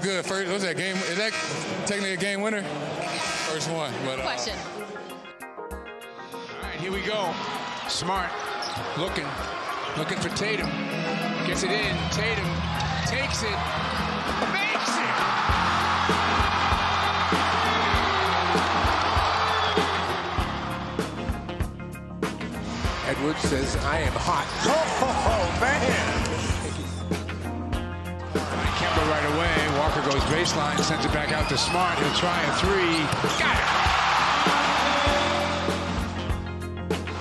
[0.00, 0.26] Feel good.
[0.26, 0.96] First, was that game?
[0.96, 1.32] Is that
[1.86, 2.62] technically a game winner?
[2.62, 3.92] First one.
[4.04, 4.56] But, uh, Question.
[5.60, 5.78] All
[6.62, 7.32] right, here we go.
[7.88, 8.30] Smart
[8.98, 9.26] looking,
[9.96, 10.68] looking for Tatum.
[11.46, 11.96] Gets it in.
[12.10, 12.44] Tatum
[13.06, 13.56] takes it,
[14.52, 15.16] makes it.
[23.08, 24.46] Edwards says, I am hot.
[24.66, 26.26] Oh, man.
[28.76, 29.65] Kemba right away.
[30.06, 31.98] Goes baseline, sends it back out to Smart.
[31.98, 33.02] He'll try a three.
[33.42, 33.64] Got it.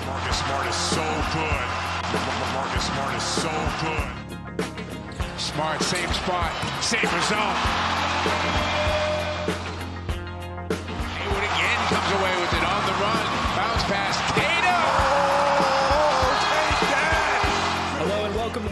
[0.05, 1.66] Marcus Smart is so good.
[2.53, 3.50] Marcus Smart is so
[3.81, 4.08] good.
[5.39, 6.52] Smart, same spot,
[6.83, 9.05] same result.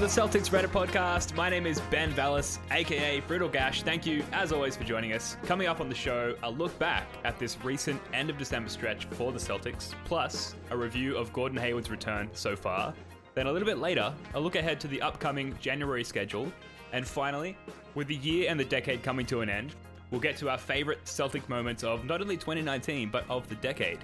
[0.03, 1.33] The Celtics Reddit podcast.
[1.33, 3.83] My name is Ben Vallis, aka Brutal Gash.
[3.83, 5.37] Thank you, as always, for joining us.
[5.43, 9.05] Coming up on the show, a look back at this recent end of December stretch
[9.05, 12.93] for the Celtics, plus a review of Gordon Hayward's return so far.
[13.33, 16.51] Then a little bit later, a look ahead to the upcoming January schedule.
[16.91, 17.55] And finally,
[17.95, 19.73] with the year and the decade coming to an end,
[20.11, 23.99] we'll get to our favorite Celtic moments of not only 2019, but of the decade.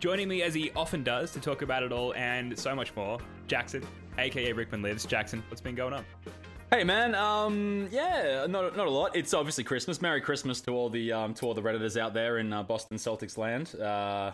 [0.00, 3.20] Joining me as he often does to talk about it all and so much more,
[3.46, 3.86] Jackson,
[4.18, 5.04] aka Rickman Lives.
[5.04, 6.04] Jackson, what's been going on?
[6.70, 9.14] Hey man, um, yeah, not, not a lot.
[9.14, 10.02] It's obviously Christmas.
[10.02, 12.96] Merry Christmas to all the um, to all the redditors out there in uh, Boston
[12.96, 13.74] Celtics land.
[13.80, 14.32] Uh,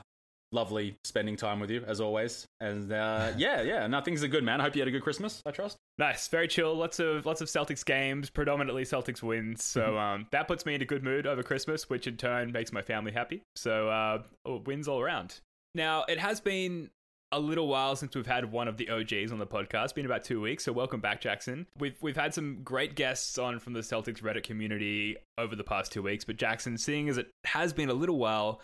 [0.53, 2.47] lovely spending time with you as always.
[2.61, 4.61] And uh, yeah, yeah, no, things are good, man.
[4.61, 5.43] I hope you had a good Christmas.
[5.45, 5.77] I trust.
[5.99, 6.75] Nice, very chill.
[6.75, 9.65] Lots of lots of Celtics games, predominantly Celtics wins.
[9.65, 12.73] So um, that puts me in a good mood over Christmas, which in turn makes
[12.73, 13.43] my family happy.
[13.57, 14.23] So uh,
[14.65, 15.41] wins all around.
[15.75, 16.91] Now it has been
[17.33, 19.95] a little while since we've had one of the OGs on the podcast.
[19.95, 21.67] Been about two weeks, so welcome back, Jackson.
[21.79, 25.93] We've we've had some great guests on from the Celtics Reddit community over the past
[25.93, 28.61] two weeks, but Jackson, seeing as it has been a little while,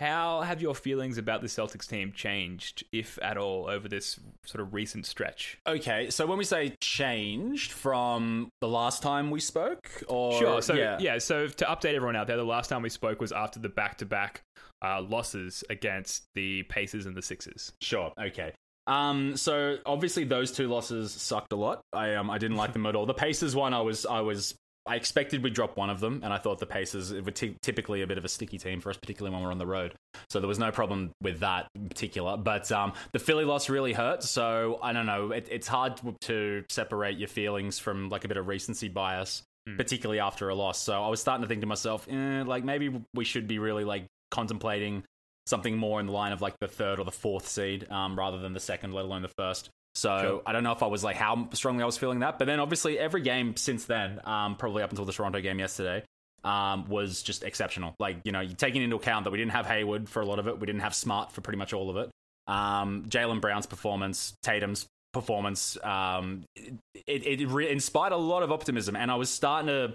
[0.00, 4.62] how have your feelings about the Celtics team changed, if at all, over this sort
[4.62, 5.58] of recent stretch?
[5.66, 10.62] Okay, so when we say changed from the last time we spoke, or Sure.
[10.62, 11.18] So yeah.
[11.18, 14.42] so to update everyone out there, the last time we spoke was after the back-to-back
[14.82, 17.72] uh, losses against the Pacers and the Sixers.
[17.82, 18.10] Sure.
[18.18, 18.52] Okay.
[18.86, 21.82] Um, so obviously those two losses sucked a lot.
[21.92, 23.04] I um, I didn't like them at all.
[23.06, 24.54] The Pacers one, I was I was
[24.86, 28.02] I expected we'd drop one of them, and I thought the Pacers were t- typically
[28.02, 29.94] a bit of a sticky team for us, particularly when we're on the road.
[30.30, 32.36] So there was no problem with that in particular.
[32.36, 34.22] But um, the Philly loss really hurt.
[34.22, 35.32] So I don't know.
[35.32, 39.42] It, it's hard to separate your feelings from like a bit of recency bias,
[39.76, 40.78] particularly after a loss.
[40.80, 43.84] So I was starting to think to myself, eh, like maybe we should be really
[43.84, 45.04] like contemplating
[45.46, 48.38] something more in the line of like the third or the fourth seed um, rather
[48.38, 49.68] than the second, let alone the first.
[49.94, 50.42] So Sure.
[50.46, 52.60] I don't know if I was like how strongly I was feeling that, but then
[52.60, 56.04] obviously every game since then, um, probably up until the Toronto game yesterday,
[56.44, 57.94] um, was just exceptional.
[57.98, 60.38] Like you know, you taking into account that we didn't have Hayward for a lot
[60.38, 62.10] of it, we didn't have Smart for pretty much all of it.
[62.46, 68.96] Um, Jaylen Brown's performance, Tatum's performance, um, it, it re- inspired a lot of optimism,
[68.96, 69.94] and I was starting to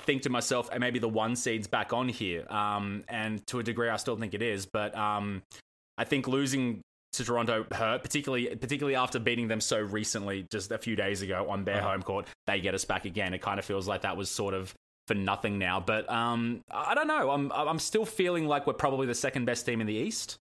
[0.00, 2.46] think to myself, "Eh, maybe the one seed's back on here.
[2.50, 5.42] Um, and to a degree, I still think it is, but um,
[5.96, 6.80] I think losing
[7.16, 11.46] to Toronto hurt, particularly particularly after beating them so recently, just a few days ago
[11.48, 12.26] on their home court.
[12.46, 13.34] They get us back again.
[13.34, 14.74] It kind of feels like that was sort of
[15.06, 15.80] for nothing now.
[15.80, 17.30] But um, I don't know.
[17.30, 20.36] I'm I'm still feeling like we're probably the second best team in the East.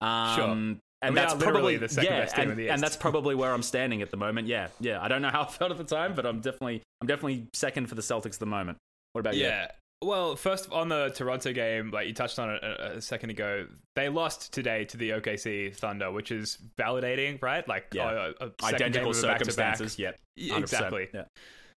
[0.00, 0.78] Um, Sure.
[1.04, 2.72] And that's probably the second yeah, best team and, in the East.
[2.74, 4.46] and that's probably where I'm standing at the moment.
[4.46, 5.02] Yeah, yeah.
[5.02, 7.88] I don't know how I felt at the time, but I'm definitely I'm definitely second
[7.88, 8.78] for the Celtics at the moment.
[9.12, 9.44] What about you?
[9.44, 9.72] Yeah.
[10.02, 13.66] Well, first on the Toronto game, like you touched on it a, a second ago,
[13.94, 17.66] they lost today to the OKC Thunder, which is validating, right?
[17.68, 18.32] Like Yeah.
[18.40, 19.38] a Identical a back-to-back.
[19.38, 19.98] circumstances.
[19.98, 20.18] Yep.
[20.36, 20.58] Yeah, 100%.
[20.58, 21.08] exactly.
[21.14, 21.24] Yeah.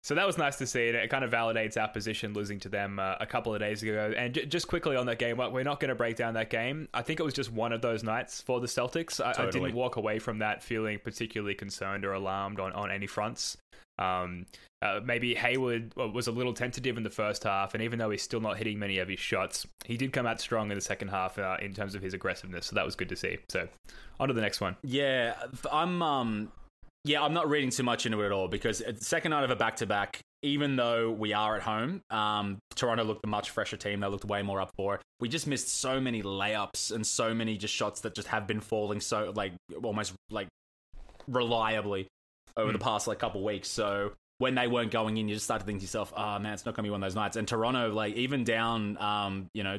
[0.03, 2.69] So that was nice to see, and it kind of validates our position losing to
[2.69, 4.13] them uh, a couple of days ago.
[4.17, 6.89] And j- just quickly on that game, we're not going to break down that game.
[6.93, 9.25] I think it was just one of those nights for the Celtics.
[9.25, 9.49] I, totally.
[9.49, 13.57] I didn't walk away from that feeling particularly concerned or alarmed on, on any fronts.
[13.99, 14.47] Um,
[14.81, 18.23] uh, maybe Hayward was a little tentative in the first half, and even though he's
[18.23, 21.09] still not hitting many of his shots, he did come out strong in the second
[21.09, 22.67] half uh, in terms of his aggressiveness.
[22.67, 23.39] So that was good to see.
[23.49, 23.69] So
[24.19, 24.77] on to the next one.
[24.83, 25.35] Yeah,
[25.71, 26.03] I'm.
[26.03, 26.53] Um,
[27.05, 29.57] yeah, I'm not reading too much into it at all because second night of a
[29.57, 30.21] back to back.
[30.45, 34.01] Even though we are at home, um, Toronto looked a much fresher team.
[34.01, 35.01] They looked way more up for it.
[35.21, 38.61] We just missed so many layups and so many just shots that just have been
[38.61, 39.53] falling so like
[39.85, 40.49] almost like
[41.29, 42.09] reliably
[42.57, 42.73] over mm.
[42.73, 42.85] the hmm.
[42.85, 43.69] past like couple weeks.
[43.69, 46.55] So when they weren't going in, you just start to think to yourself, "Oh man,
[46.55, 49.47] it's not going to be one of those nights." And Toronto, like even down, um,
[49.55, 49.79] you know,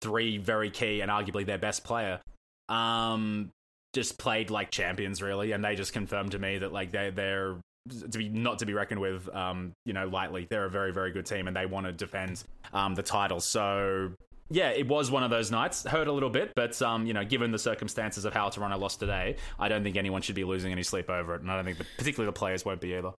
[0.00, 2.20] three very key and arguably their best player,
[2.68, 3.50] um,
[3.92, 7.56] just played like champions really, and they just confirmed to me that like they they're
[7.88, 10.46] to be not to be reckoned with, um, you know, lightly.
[10.48, 13.40] They're a very very good team, and they want to defend um the title.
[13.40, 14.12] So
[14.50, 15.84] yeah, it was one of those nights.
[15.84, 18.98] Hurt a little bit, but um, you know, given the circumstances of how Toronto lost
[19.00, 21.64] today, I don't think anyone should be losing any sleep over it, and I don't
[21.64, 23.12] think, the, particularly the players, won't be either.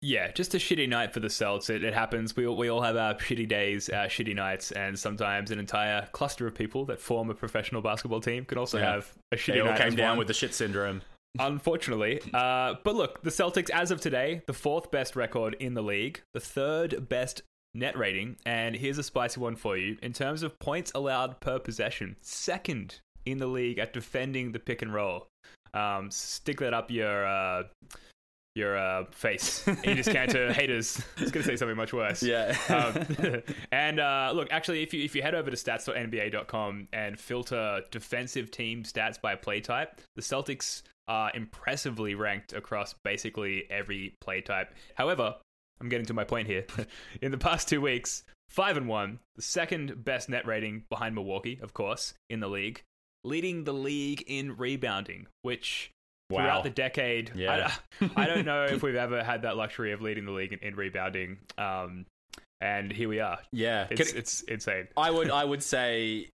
[0.00, 1.70] Yeah, just a shitty night for the Celts.
[1.70, 2.36] It, it happens.
[2.36, 6.06] We all, we all have our shitty days, our shitty nights, and sometimes an entire
[6.12, 8.92] cluster of people that form a professional basketball team can also yeah.
[8.92, 9.64] have a shitty they night.
[9.64, 11.02] They all came down with the shit syndrome.
[11.40, 15.82] Unfortunately, uh, but look, the Celtics, as of today, the fourth best record in the
[15.82, 17.42] league, the third best
[17.74, 18.36] net rating.
[18.46, 19.98] And here's a spicy one for you.
[20.02, 24.80] In terms of points allowed per possession, second in the league at defending the pick
[24.80, 25.26] and roll.
[25.74, 27.64] Um, stick that up your uh,
[28.58, 29.64] your uh, face.
[29.66, 31.00] Enes Kanter haters.
[31.16, 32.22] I was going to say something much worse.
[32.22, 32.56] Yeah.
[32.68, 37.82] um, and uh, look, actually, if you if you head over to stats.nba.com and filter
[37.90, 44.42] defensive team stats by play type, the Celtics are impressively ranked across basically every play
[44.42, 44.74] type.
[44.94, 45.36] However,
[45.80, 46.66] I'm getting to my point here.
[47.22, 51.58] in the past two weeks, five and one, the second best net rating behind Milwaukee,
[51.62, 52.82] of course, in the league,
[53.24, 55.92] leading the league in rebounding, which
[56.30, 56.40] wow.
[56.40, 57.72] throughout the decade, yeah.
[58.00, 60.58] I, I, don't know if we've ever had that luxury of leading the league in,
[60.60, 61.38] in rebounding.
[61.56, 62.06] Um,
[62.60, 63.38] and here we are.
[63.52, 64.88] Yeah, it's, it's insane.
[64.96, 66.30] I would I would say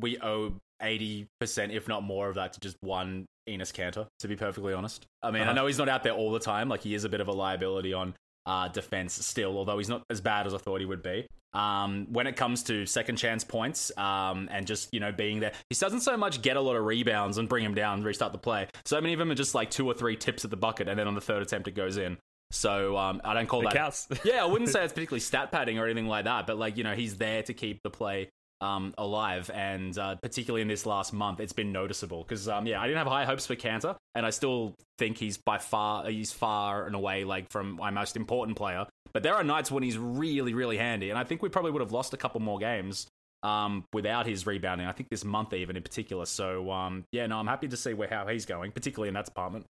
[0.00, 4.06] we owe eighty percent, if not more, of that to just one Enes Kanter.
[4.20, 5.52] To be perfectly honest, I mean, uh-huh.
[5.52, 6.68] I know he's not out there all the time.
[6.68, 8.14] Like he is a bit of a liability on
[8.46, 11.26] uh, defense still, although he's not as bad as I thought he would be.
[11.52, 15.52] Um, when it comes to second chance points um, and just you know being there,
[15.68, 18.38] he doesn't so much get a lot of rebounds and bring him down, restart the
[18.38, 18.68] play.
[18.84, 20.98] So many of them are just like two or three tips at the bucket, and
[20.98, 22.18] then on the third attempt it goes in.
[22.52, 23.74] So um, I don't call it that.
[23.74, 24.08] Counts.
[24.24, 26.84] yeah, I wouldn't say it's particularly stat padding or anything like that, but like you
[26.84, 31.12] know he's there to keep the play um, alive, and uh, particularly in this last
[31.12, 32.22] month, it's been noticeable.
[32.22, 35.38] Because um, yeah, I didn't have high hopes for Kanter, and I still think he's
[35.38, 38.86] by far he's far and away like from my most important player.
[39.12, 41.82] But there are nights when he's really, really handy, and I think we probably would
[41.82, 43.06] have lost a couple more games
[43.42, 44.86] um, without his rebounding.
[44.86, 46.26] I think this month even in particular.
[46.26, 49.26] So um, yeah, no, I'm happy to see where how he's going, particularly in that
[49.26, 49.66] department.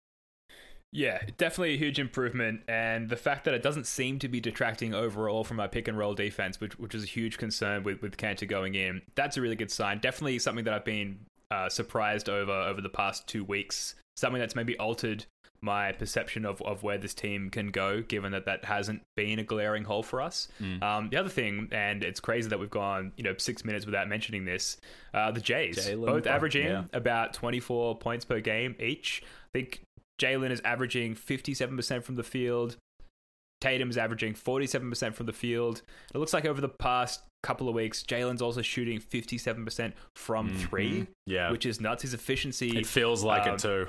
[0.92, 4.94] Yeah, definitely a huge improvement, and the fact that it doesn't seem to be detracting
[4.94, 8.16] overall from our pick and roll defense, which which is a huge concern with with
[8.16, 9.02] Kanter going in.
[9.14, 9.98] That's a really good sign.
[9.98, 11.18] Definitely something that I've been
[11.50, 13.94] uh, surprised over over the past two weeks.
[14.16, 15.26] Something that's maybe altered
[15.60, 19.44] my perception of, of where this team can go, given that that hasn't been a
[19.44, 20.48] glaring hole for us.
[20.60, 20.82] Mm.
[20.82, 24.08] Um, the other thing, and it's crazy that we've gone you know six minutes without
[24.08, 24.78] mentioning this,
[25.12, 26.84] uh, the Jays, Jaylen both averaging yeah.
[26.92, 29.22] about 24 points per game each.
[29.24, 29.80] I think
[30.20, 32.76] Jaylen is averaging 57% from the field.
[33.60, 35.82] Tatum is averaging 47% from the field.
[36.14, 40.58] It looks like over the past couple of weeks, Jaylen's also shooting 57% from mm-hmm.
[40.58, 41.50] three, yeah.
[41.50, 42.02] which is nuts.
[42.02, 42.76] His efficiency.
[42.76, 43.86] It feels like um, it too.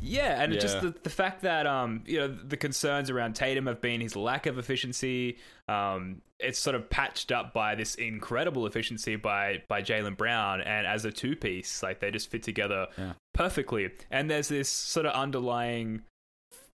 [0.00, 0.60] Yeah, and yeah.
[0.60, 4.16] just the, the fact that um you know the concerns around Tatum have been his
[4.16, 5.38] lack of efficiency.
[5.68, 10.86] Um, it's sort of patched up by this incredible efficiency by by Jaylen Brown, and
[10.86, 13.14] as a two piece, like they just fit together yeah.
[13.34, 13.90] perfectly.
[14.10, 16.02] And there's this sort of underlying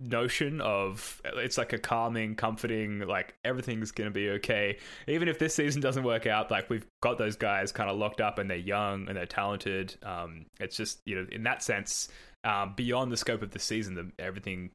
[0.00, 4.78] notion of it's like a calming, comforting, like everything's gonna be okay.
[5.06, 8.20] Even if this season doesn't work out, like we've got those guys kind of locked
[8.20, 9.94] up and they're young and they're talented.
[10.02, 12.08] Um, it's just you know in that sense
[12.44, 14.70] um, beyond the scope of the season, the, everything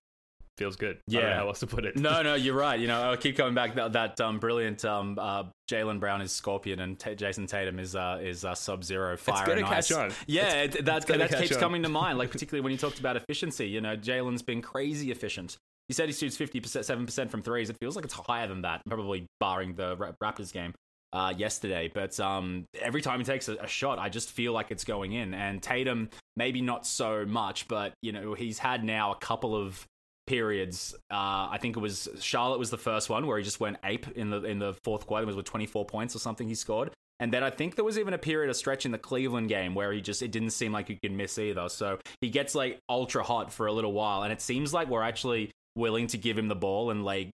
[0.58, 1.00] feels good.
[1.08, 1.98] Yeah, how else to put it.
[1.98, 2.80] no, no, you're right.
[2.80, 6.32] You know, I keep coming back that that um, brilliant um, uh, Jaylen Brown is
[6.32, 9.44] Scorpion and T- Jayson Tatum is uh, is uh, Sub Zero Fire.
[9.44, 10.12] It's gonna catch on.
[10.28, 11.60] Yeah, it, that that keeps on.
[11.60, 12.18] coming to mind.
[12.18, 13.68] Like particularly when you talked about efficiency.
[13.68, 15.58] You know, Jaylen's been crazy efficient.
[15.88, 17.70] He said he shoots fifty percent, seven percent from threes.
[17.70, 20.74] It feels like it's higher than that, probably barring the Raptors game
[21.16, 21.90] uh, yesterday.
[21.92, 25.14] But um, every time he takes a, a, shot, I just feel like it's going
[25.14, 25.34] in.
[25.34, 29.88] And Tatum, maybe not so much, but you know he's had now a couple of
[30.28, 30.94] periods.
[31.10, 34.08] Uh, I think it was Charlotte was the first one where he just went ape
[34.18, 35.24] in the in the fourth quarter.
[35.24, 36.92] It was with 24 points or something he scored.
[37.22, 39.74] And then I think there was even a period of stretch in the Cleveland game
[39.74, 41.70] where he just it didn't seem like he could miss either.
[41.70, 45.02] So he gets like ultra hot for a little while, and it seems like we're
[45.02, 47.30] actually willing to give him the ball and like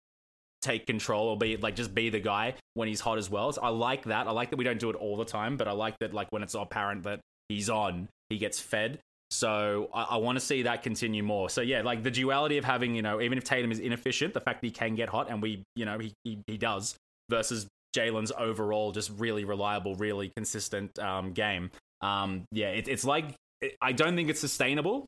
[0.62, 3.52] take control or be like just be the guy when he's hot as well.
[3.52, 4.28] So I like that.
[4.28, 6.28] I like that we don't do it all the time, but I like that like
[6.32, 9.00] when it's apparent that he's on, he gets fed.
[9.32, 11.50] So I, I want to see that continue more.
[11.50, 14.42] So yeah, like the duality of having, you know, even if Tatum is inefficient, the
[14.42, 16.96] fact that he can get hot and we, you know, he he, he does
[17.30, 21.72] versus Jaylen's overall just really reliable, really consistent um, game.
[22.02, 23.36] Um, yeah, it, it's like
[23.82, 25.06] I don't think it's sustainable,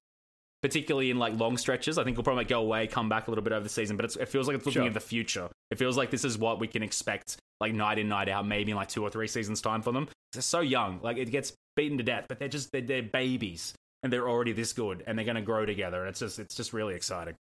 [0.63, 1.97] particularly in like long stretches.
[1.97, 4.15] I think we'll probably go away, come back a little bit over the season, but
[4.15, 4.87] it feels like it's looking Sure.
[4.87, 5.49] at the future.
[5.69, 8.71] It feels like this is what we can expect, like night in, night out, maybe
[8.71, 10.07] in like two or three seasons time for them.
[10.31, 13.73] They're so young, like it gets beaten to death, but they're just they're, they're babies
[14.01, 15.99] and they're already this good and they're going to grow together.
[15.99, 17.35] And it's just it's just really exciting.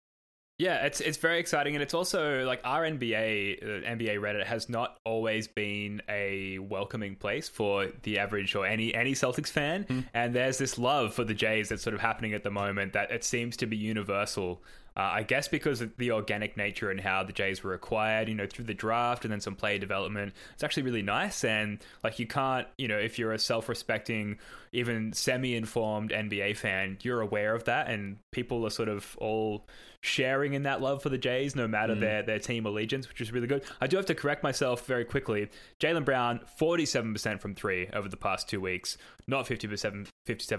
[0.59, 4.69] Yeah, it's it's very exciting, and it's also like our NBA uh, NBA Reddit has
[4.69, 10.35] not always been a welcoming place for the average or any any Celtics fan, and
[10.35, 13.23] there's this love for the Jays that's sort of happening at the moment that it
[13.23, 14.61] seems to be universal.
[14.97, 18.35] Uh, I guess because of the organic nature and how the Jays were acquired, you
[18.35, 21.45] know, through the draft and then some player development, it's actually really nice.
[21.45, 24.39] And like, you can't, you know, if you're a self-respecting,
[24.73, 29.69] even semi-informed NBA fan, you're aware of that, and people are sort of all
[30.09, 33.33] sharing in that love for the Jays, no matter their their team allegiance, which is
[33.33, 33.63] really good.
[33.81, 35.51] I do have to correct myself very quickly.
[35.81, 38.97] Jaylen Brown, forty seven percent from three over the past two weeks,
[39.27, 40.07] not 57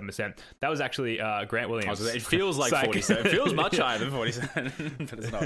[0.06, 0.40] percent.
[0.62, 2.02] That was actually uh, Grant Williams.
[2.02, 2.86] It feels like Psych.
[2.86, 3.26] 47.
[3.26, 5.44] It feels much higher than 47, but it's not.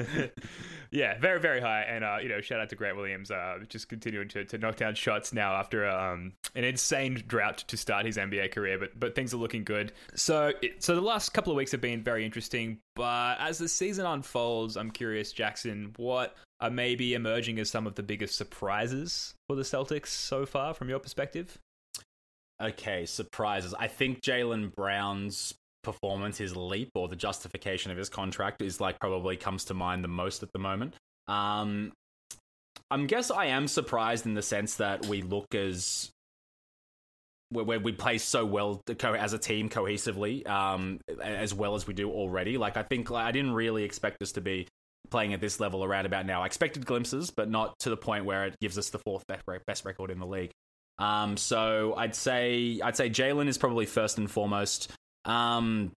[0.91, 3.89] yeah, very very high, and uh, you know, shout out to Grant Williams, uh, just
[3.89, 8.17] continuing to, to knock down shots now after um, an insane drought to start his
[8.17, 9.93] NBA career, but but things are looking good.
[10.15, 13.67] So it, so the last couple of weeks have been very interesting, but as the
[13.67, 19.33] season unfolds, I'm curious, Jackson, what are maybe emerging as some of the biggest surprises
[19.47, 21.57] for the Celtics so far, from your perspective?
[22.61, 23.73] Okay, surprises.
[23.77, 28.99] I think Jaylen Brown's performance, his leap, or the justification of his contract is like
[28.99, 30.95] probably comes to mind the most at the moment.
[31.27, 31.91] Um,
[32.89, 36.09] I guess I am surprised in the sense that we look as
[37.53, 42.11] where, we play so well as a team cohesively, um, as well as we do
[42.11, 42.57] already.
[42.57, 44.67] Like I think like, I didn't really expect us to be
[45.09, 46.43] playing at this level around about now.
[46.43, 49.85] I expected glimpses, but not to the point where it gives us the fourth best
[49.85, 50.51] record in the league.
[50.99, 54.91] Um, so I'd say I'd say Jaylen is probably first and foremost.
[55.25, 55.91] Um,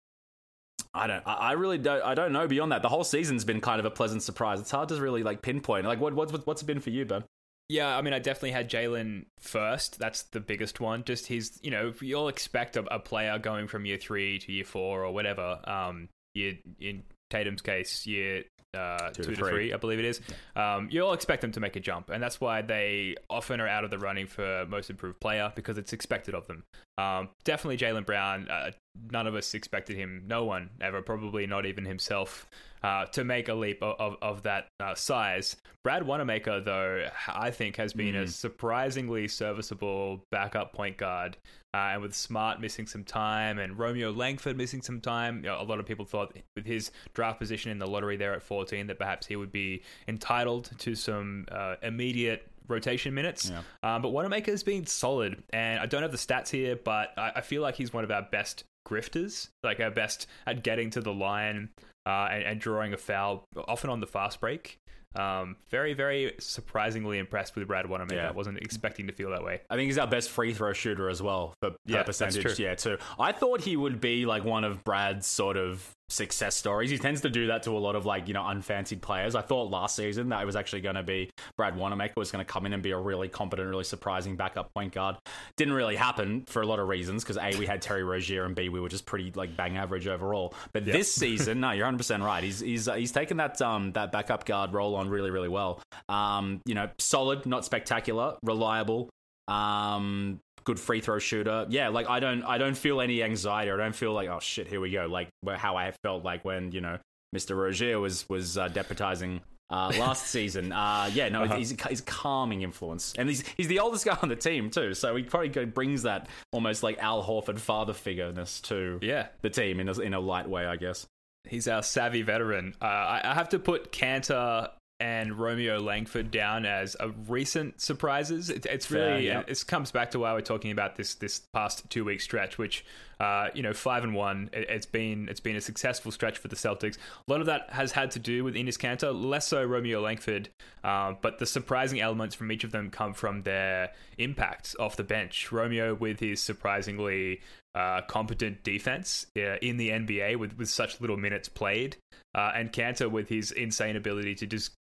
[0.94, 1.22] I don't.
[1.26, 2.02] I really don't.
[2.02, 2.48] I don't know.
[2.48, 4.60] Beyond that, the whole season's been kind of a pleasant surprise.
[4.60, 5.86] It's hard to really like pinpoint.
[5.86, 7.24] Like, what what's what's it been for you, Ben?
[7.68, 9.98] Yeah, I mean, I definitely had Jaylen first.
[9.98, 11.02] That's the biggest one.
[11.04, 14.64] Just his, you know, you'll expect a, a player going from year three to year
[14.64, 15.58] four or whatever.
[15.64, 19.50] Um, year in Tatum's case, year uh, two, to to three.
[19.50, 20.20] three, I believe it is.
[20.54, 23.84] Um, you'll expect them to make a jump, and that's why they often are out
[23.84, 26.62] of the running for most improved player because it's expected of them.
[26.98, 28.48] Um, definitely Jaylen Brown.
[28.48, 28.70] Uh,
[29.10, 30.24] none of us expected him.
[30.26, 32.48] No one ever, probably not even himself,
[32.82, 35.56] uh, to make a leap of, of, of that uh, size.
[35.82, 41.36] Brad Wanamaker, though, I think has been a surprisingly serviceable backup point guard.
[41.74, 45.60] Uh, and with Smart missing some time and Romeo Langford missing some time, you know,
[45.60, 48.86] a lot of people thought with his draft position in the lottery there at 14
[48.86, 53.50] that perhaps he would be entitled to some uh, immediate rotation minutes.
[53.50, 53.62] Yeah.
[53.82, 57.40] Um, but Wanamaker's been solid, and I don't have the stats here, but I, I
[57.42, 61.12] feel like he's one of our best grifters, like our best at getting to the
[61.12, 61.70] line
[62.06, 64.78] uh, and, and drawing a foul, often on the fast break.
[65.14, 68.16] Um, very, very surprisingly impressed with Brad Wanamaker.
[68.16, 68.28] Yeah.
[68.28, 69.62] I wasn't expecting to feel that way.
[69.70, 72.58] I think he's our best free throw shooter as well for Yeah, percentage.
[72.58, 72.98] Yeah, too.
[73.18, 76.90] I thought he would be like one of Brad's sort of success stories.
[76.90, 79.34] He tends to do that to a lot of like you know unfancied players.
[79.34, 82.44] I thought last season that it was actually going to be Brad Wanamaker was going
[82.44, 85.16] to come in and be a really competent, really surprising backup point guard.
[85.56, 88.54] Didn't really happen for a lot of reasons because a we had Terry Rozier and
[88.54, 90.54] b we were just pretty like bang average overall.
[90.72, 92.42] But this season, no, you're 100 percent right.
[92.42, 95.80] He's he's uh, he's taken that um that backup guard role on really really well.
[96.08, 99.10] Um, you know, solid, not spectacular, reliable
[99.48, 101.64] um good free throw shooter.
[101.70, 103.70] Yeah like i don't i don't feel any anxiety.
[103.70, 105.06] I don't feel like oh shit here we go.
[105.06, 106.98] Like how i felt like when you know
[107.34, 110.72] mr roger was was uh, deputizing uh, last season.
[110.72, 113.14] Uh, yeah no he's, he's a calming influence.
[113.18, 114.94] And he's he's the oldest guy on the team too.
[114.94, 119.28] So he probably brings that almost like al horford father figureness to Yeah.
[119.42, 121.06] the team in a, in a light way i guess.
[121.48, 122.74] He's our savvy veteran.
[122.82, 128.48] Uh, I, I have to put Kanter and Romeo Langford down as a recent surprises.
[128.48, 129.42] It, it's Fair, really yeah.
[129.46, 132.84] it comes back to why we're talking about this this past two week stretch, which
[133.20, 134.48] uh, you know five and one.
[134.52, 136.96] It, it's been it's been a successful stretch for the Celtics.
[137.28, 140.48] A lot of that has had to do with Enes Kanter, less so Romeo Langford,
[140.82, 145.04] uh, but the surprising elements from each of them come from their impacts off the
[145.04, 145.52] bench.
[145.52, 147.40] Romeo with his surprisingly
[147.74, 151.96] uh, competent defense uh, in the NBA with, with such little minutes played,
[152.34, 154.72] uh, and Kanter with his insane ability to just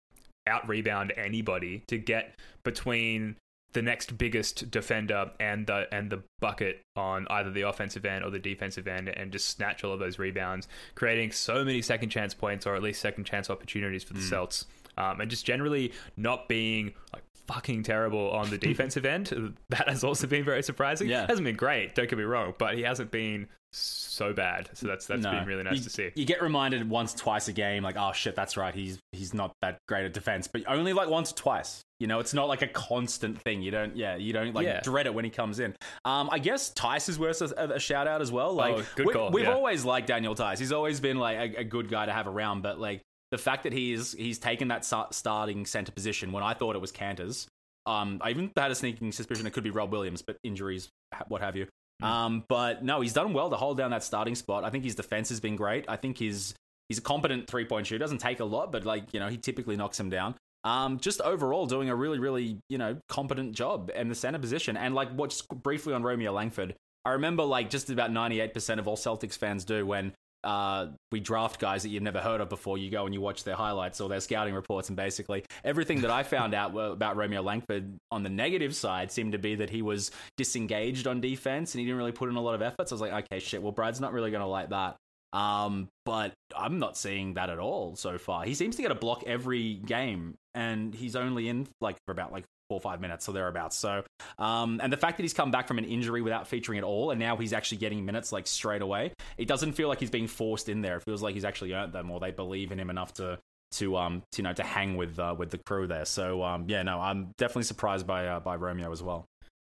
[0.47, 3.35] out rebound anybody to get between
[3.73, 8.29] the next biggest defender and the and the bucket on either the offensive end or
[8.29, 12.33] the defensive end and just snatch all of those rebounds, creating so many second chance
[12.33, 14.65] points or at least second chance opportunities for the Celts.
[14.97, 19.57] Um, and just generally not being like fucking terrible on the defensive end.
[19.69, 21.09] That has also been very surprising.
[21.09, 21.25] Yeah.
[21.27, 21.95] hasn't been great.
[21.95, 24.69] Don't get me wrong, but he hasn't been so bad.
[24.73, 25.31] So that's that's No.
[25.31, 26.11] been really nice you, to see.
[26.15, 28.73] You get reminded once, twice a game, like, oh shit, that's right.
[28.73, 31.81] He's he's not that great at defense, but only like once or twice.
[31.99, 33.61] You know, it's not like a constant thing.
[33.61, 34.81] You don't, yeah, you don't like Yeah.
[34.81, 35.73] dread it when he comes in.
[36.03, 38.53] Um, I guess Theis is worth a, a shout out as well.
[38.53, 39.53] Like, Oh, good we, call, we've yeah.
[39.53, 40.59] always liked Daniel Theis.
[40.59, 43.01] He's always been like a, a good guy to have around, but like
[43.31, 46.91] the fact that he's he's taken that starting center position when I thought it was
[46.91, 47.47] Kanter's.
[47.85, 50.89] Um, I even had a sneaking suspicion it could be Rob Williams, but injuries,
[51.27, 51.67] what have you.
[52.01, 52.05] Hmm.
[52.05, 54.63] Um, but no, he's done well to hold down that starting spot.
[54.63, 55.85] I think his defense has been great.
[55.87, 56.53] I think his
[56.89, 57.99] he's a competent three point shooter.
[57.99, 60.35] Doesn't take a lot, but like you know, he typically knocks him down.
[60.63, 64.77] Um, just overall doing a really, really you know competent job in the center position.
[64.77, 66.75] And like, what's briefly on Romeo Langford,
[67.05, 70.13] I remember like just about ninety eight percent of all Celtics fans do when
[70.45, 72.77] uh, we draft guys that you've never heard of before.
[72.77, 76.11] You go and you watch their highlights or their scouting reports, and basically everything that
[76.11, 79.81] I found out about Romeo Langford on the negative side seemed to be that he
[79.81, 82.91] was disengaged on defense and he didn't really put in a lot of efforts.
[82.91, 83.61] So I was like, okay, shit.
[83.61, 84.95] Well, Brad's not really going to like that.
[85.33, 88.45] Um, but I'm not seeing that at all so far.
[88.45, 92.31] He seems to get a block every game, and he's only in like for about
[92.31, 93.75] like four or five minutes, so thereabouts.
[93.75, 94.03] So,
[94.37, 97.11] um, and the fact that he's come back from an injury without featuring at all,
[97.11, 100.27] and now he's actually getting minutes like straight away, it doesn't feel like he's being
[100.27, 100.97] forced in there.
[100.97, 103.39] It feels like he's actually earned them, or they believe in him enough to
[103.71, 106.05] to um to, you know to hang with uh, with the crew there.
[106.05, 109.25] So um yeah, no, I'm definitely surprised by uh, by Romeo as well.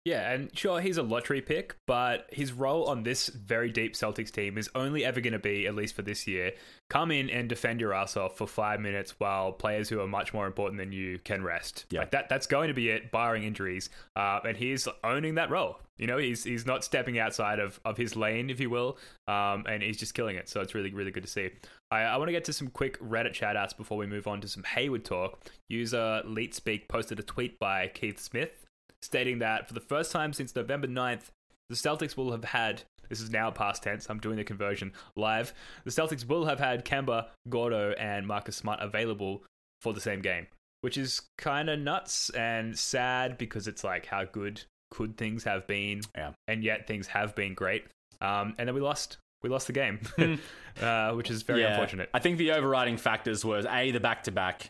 [0.06, 4.30] Yeah, and sure, he's a lottery pick, but his role on this very deep Celtics
[4.30, 6.54] team is only ever going to be, at least for this year,
[6.92, 10.32] come in and defend your ass off for five minutes while players who are much
[10.32, 11.86] more important than you can rest.
[11.90, 12.02] Yeah.
[12.02, 13.90] Like that, that's going to be it, barring injuries.
[14.16, 15.80] Uh, and he's owning that role.
[15.98, 19.64] You know, he's he's not stepping outside of, of his lane, if you will, um,
[19.68, 20.50] and he's just killing it.
[20.50, 21.50] So it's really, really good to see.
[21.90, 24.42] I, I want to get to some quick Reddit shout outs before we move on
[24.42, 25.50] to some Hayward talk.
[25.68, 28.65] User LeetSpeak posted a tweet by Keith Smith
[29.06, 31.30] stating that for the first time since November 9th,
[31.70, 32.84] the Celtics will have had.
[33.10, 34.10] This is now past tense.
[34.10, 35.54] I'm doing the conversion live.
[35.84, 39.44] The Celtics will have had Kemba, Gordo, and Marcus Smart available
[39.82, 40.48] for the same game,
[40.82, 45.68] which is kind of nuts and sad because it's like how good could things have
[45.68, 46.32] been, Yeah.
[46.48, 47.86] and yet things have been great.
[48.22, 49.18] Um, and then we lost.
[49.44, 50.00] We lost the game,
[50.82, 52.10] uh, which is very unfortunate.
[52.14, 54.70] I think the overriding factors was a the back to back.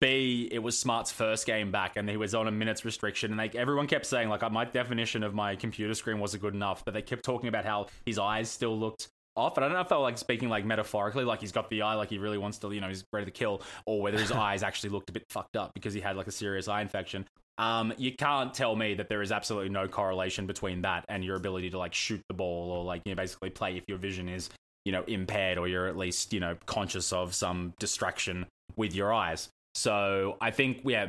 [0.00, 3.32] B, it was Smart's first game back, and he was on a minutes restriction.
[3.32, 6.84] And like everyone kept saying, like my definition of my computer screen wasn't good enough,
[6.84, 9.56] but they kept talking about how his eyes still looked off.
[9.56, 11.82] And I don't know if they were like speaking like metaphorically, like he's got the
[11.82, 14.30] eye, like he really wants to, you know, he's ready to kill, or whether his
[14.32, 17.26] eyes actually looked a bit fucked up because he had like a serious eye infection.
[17.58, 21.36] Um, you can't tell me that there is absolutely no correlation between that and your
[21.36, 24.28] ability to like shoot the ball or like you know basically play if your vision
[24.28, 24.48] is
[24.84, 29.12] you know impaired or you're at least you know conscious of some distraction with your
[29.12, 29.48] eyes.
[29.74, 31.08] So I think yeah,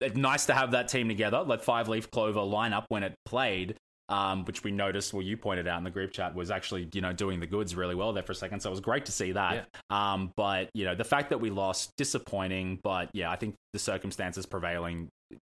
[0.00, 1.42] it's nice to have that team together.
[1.42, 3.76] Like five leaf clover line up when it played,
[4.08, 5.12] um, which we noticed.
[5.12, 7.74] Well, you pointed out in the group chat was actually you know doing the goods
[7.74, 8.60] really well there for a second.
[8.60, 9.68] So it was great to see that.
[9.90, 12.80] Um, but you know the fact that we lost, disappointing.
[12.82, 15.08] But yeah, I think the circumstances prevailing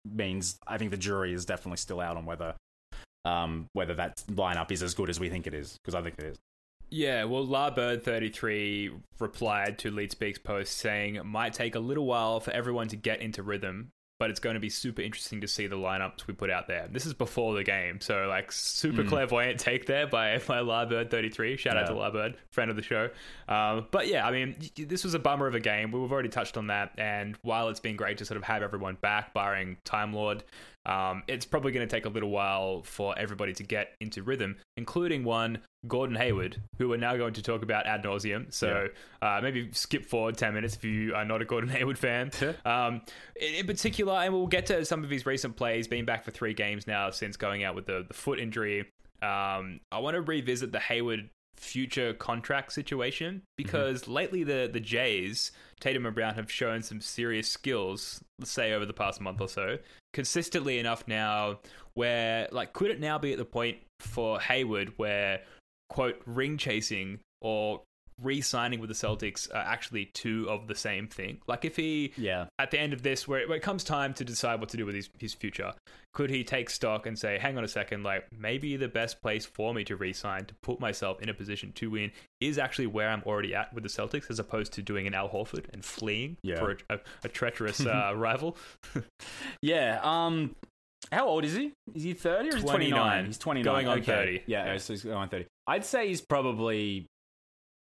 [0.10, 2.56] means I think the jury is definitely still out on whether
[3.26, 6.16] um, whether that lineup is as good as we think it is because I think
[6.20, 6.38] it is.
[6.90, 12.88] Yeah, well, Larbird33 replied to LeadSpeak's post saying, might take a little while for everyone
[12.90, 16.26] to get into rhythm, but it's going to be super interesting to see the lineups
[16.28, 16.88] we put out there.
[16.90, 21.58] This is before the game, so like super clairvoyant take there by, by Larbird33.
[21.58, 22.00] Shout out to Yeah.
[22.00, 23.10] Larbird, friend of the show.
[23.50, 25.92] Um, but yeah, I mean, this was a bummer of a game.
[25.92, 28.98] We've already touched on that, and while it's been great to sort of have everyone
[29.02, 30.44] back, barring Time Lord,
[30.86, 34.58] um, it's probably going to take a little while for everybody to get into rhythm,
[34.78, 38.54] including one Gordon Hayward, who we're now going to talk about ad nauseum.
[38.54, 38.88] So
[39.22, 42.32] uh, maybe skip forward 10 minutes if you are not a Gordon Hayward fan.
[42.66, 43.02] um,
[43.36, 46.32] in, in particular, and we'll get to some of his recent plays, being back for
[46.32, 48.82] three games now since going out with the, the foot injury.
[49.22, 54.12] Um, I want to revisit the Hayward future contract situation because mm-hmm.
[54.12, 58.86] lately the the Jays, Tatum and Brown have shown some serious skills, let's say over
[58.86, 59.78] the past month or so,
[60.16, 61.60] consistently enough now
[61.94, 65.42] where like could it now be at the point for Hayward where
[65.90, 67.82] quote ring chasing or
[68.22, 71.40] re-signing with the Celtics are actually two of the same thing.
[71.48, 74.24] Like if he, yeah, at the end of this, where, where it comes time to
[74.24, 75.74] decide what to do with his, his future,
[76.14, 79.46] could he take stock and say, "Hang on a second, like maybe the best place
[79.46, 83.10] for me to re-sign to put myself in a position to win is actually where
[83.10, 86.38] I'm already at with the Celtics, as opposed to doing an Al Horford and fleeing
[86.42, 86.60] yeah.
[86.60, 88.58] for a, a, a treacherous uh, rival."
[89.62, 90.00] yeah.
[90.04, 90.56] Um.
[91.12, 91.72] How old is he?
[91.94, 93.26] Is he 30 or 29?
[93.28, 93.72] He's 29.
[93.72, 94.06] Going on okay.
[94.06, 94.44] 30.
[94.48, 95.46] Yeah, yeah, so he's going on 30.
[95.68, 97.06] I'd say he's probably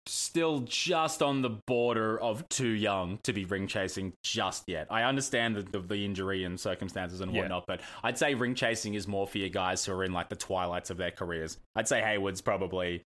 [0.09, 4.87] still just on the border of too young to be ring chasing just yet.
[4.91, 7.77] I understand the, the, the injury and circumstances and whatnot, yeah.
[7.77, 10.37] but I'd say ring chasing is more for your guys who are in like the
[10.37, 11.59] twilights of their careers.
[11.75, 13.03] I'd say Hayward's probably.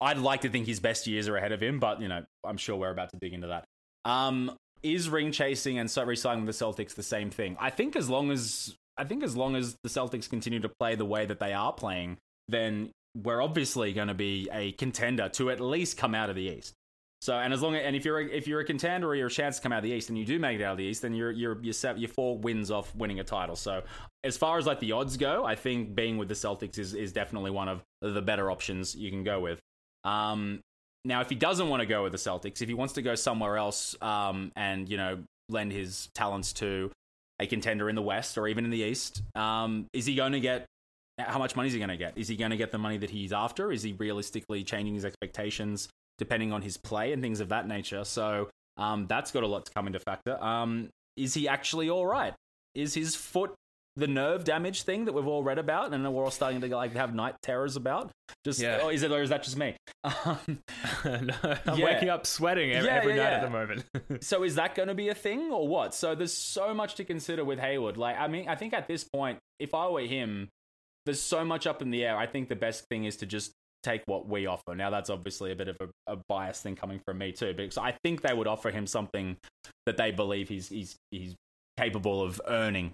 [0.00, 2.56] I'd like to think his best years are ahead of him, but you know, I'm
[2.56, 3.64] sure we're about to dig into that.
[4.04, 7.56] Um, is ring chasing and so resigning with the Celtics the same thing?
[7.60, 10.94] I think as long as I think as long as the Celtics continue to play
[10.94, 15.50] the way that they are playing, then we're obviously going to be a contender to
[15.50, 16.74] at least come out of the East.
[17.22, 19.26] So, and as long as, and if you're a, if you're a contender or you're
[19.26, 20.78] a chance to come out of the East, and you do make it out of
[20.78, 23.56] the East, then you're you're you're, set, you're four wins off winning a title.
[23.56, 23.82] So,
[24.24, 27.12] as far as like the odds go, I think being with the Celtics is is
[27.12, 29.60] definitely one of the better options you can go with.
[30.04, 30.60] Um,
[31.04, 33.14] now, if he doesn't want to go with the Celtics, if he wants to go
[33.14, 35.18] somewhere else, um, and you know
[35.50, 36.90] lend his talents to
[37.38, 40.40] a contender in the West or even in the East, um, is he going to
[40.40, 40.64] get
[41.26, 42.16] how much money is he going to get?
[42.16, 43.72] Is he going to get the money that he's after?
[43.72, 48.04] Is he realistically changing his expectations depending on his play and things of that nature?
[48.04, 50.42] So um, that's got a lot to come into factor.
[50.42, 52.34] Um, is he actually all right?
[52.74, 53.54] Is his foot
[53.96, 56.94] the nerve damage thing that we've all read about and we're all starting to like
[56.94, 58.10] have night terrors about?
[58.44, 58.88] Just yeah.
[58.88, 59.76] is it or is that just me?
[60.24, 60.38] Um,
[61.04, 61.34] no,
[61.66, 61.84] I'm yeah.
[61.84, 63.84] waking up sweating every, yeah, every night at the moment.
[64.24, 65.94] so is that going to be a thing or what?
[65.94, 67.98] So there's so much to consider with Hayward.
[67.98, 70.48] Like I mean, I think at this point, if I were him,
[71.10, 72.16] there's so much up in the air.
[72.16, 73.50] I think the best thing is to just
[73.82, 74.76] take what we offer.
[74.76, 77.78] Now that's obviously a bit of a, a biased thing coming from me too, because
[77.78, 79.36] I think they would offer him something
[79.86, 81.34] that they believe he's he's he's
[81.76, 82.92] capable of earning.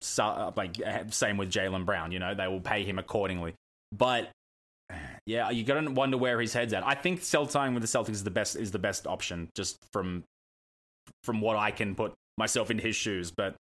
[0.00, 0.76] So, like
[1.10, 3.54] same with Jaylen Brown, you know, they will pay him accordingly.
[3.92, 4.30] But
[5.26, 6.86] yeah, you got to wonder where his head's at.
[6.86, 9.76] I think cell time with the Celtics is the best is the best option, just
[9.92, 10.24] from
[11.22, 13.30] from what I can put myself in his shoes.
[13.30, 13.56] But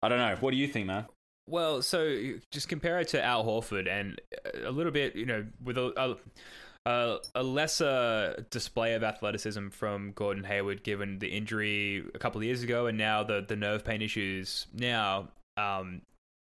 [0.00, 0.36] I don't know.
[0.40, 1.04] What do you think, man?
[1.52, 4.18] Well, so just compare it to Al Horford and
[4.64, 6.16] a little bit, you know, with a,
[6.86, 12.44] a, a lesser display of athleticism from Gordon Hayward, given the injury a couple of
[12.44, 14.66] years ago, and now the the nerve pain issues.
[14.72, 16.00] Now, um,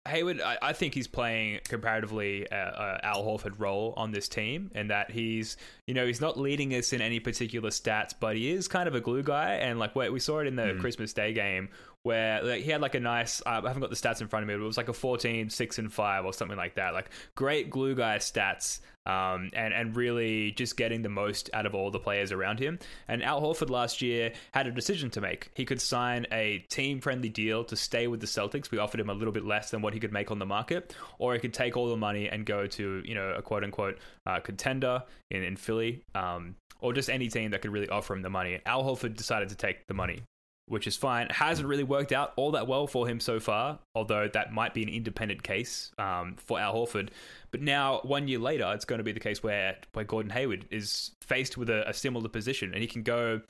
[0.07, 4.71] Hayward, I, I, think he's playing comparatively uh, uh, Al Horford role on this team,
[4.75, 8.49] and that he's, you know, he's not leading us in any particular stats, but he
[8.49, 10.79] is kind of a glue guy, and like wait, we saw it in the mm.
[10.79, 11.67] Christmas Day game
[12.05, 14.43] where like, he had like a nice uh, I haven't got the stats in front
[14.43, 16.93] of me, but it was like a 14, 6 and 5 or something like that.
[16.93, 21.73] Like great glue guy stats um, and and really just getting the most out of
[21.73, 22.77] all the players around him.
[23.07, 25.49] And Al Horford last year had a decision to make.
[25.55, 28.69] He could sign a team friendly deal to stay with the Celtics.
[28.69, 30.95] We offered him a little bit less than what he could make on the market,
[31.17, 33.97] or he could take all the money and go to you know a quote unquote
[34.27, 36.03] uh, contender in in Philly.
[36.13, 38.59] Um, or just any team that could really offer him the money.
[38.65, 40.21] Al Horford decided to take the money
[40.67, 41.27] which is fine.
[41.29, 44.83] Hasn't really worked out all that well for him so far, although that might be
[44.83, 47.09] an independent case um, for Al Horford.
[47.51, 50.65] But now, one year later, it's going to be the case where, where Gordon Hayward
[50.71, 53.41] is faced with a, a similar position and he can go,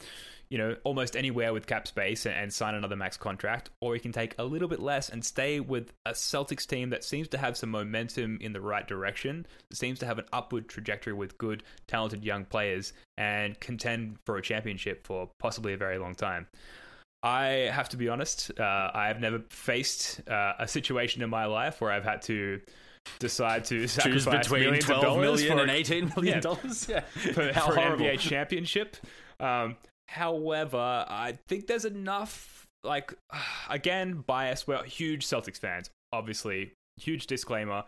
[0.49, 3.99] you know, almost anywhere with cap space and, and sign another max contract, or he
[3.99, 7.37] can take a little bit less and stay with a Celtics team that seems to
[7.37, 11.63] have some momentum in the right direction, seems to have an upward trajectory with good,
[11.87, 16.45] talented young players, and contend for a championship for possibly a very long time.
[17.25, 18.51] I have to be honest.
[18.57, 22.61] Uh, I have never faced uh, a situation in my life where I've had to
[23.17, 27.97] decide to choose between twelve million and eighteen million dollars yeah, yeah, for, for an
[27.97, 28.97] NBA championship.
[29.39, 29.75] Um,
[30.07, 32.67] however, I think there's enough.
[32.83, 33.15] Like
[33.71, 34.67] again, bias.
[34.67, 36.73] We're huge Celtics fans, obviously.
[37.01, 37.85] Huge disclaimer.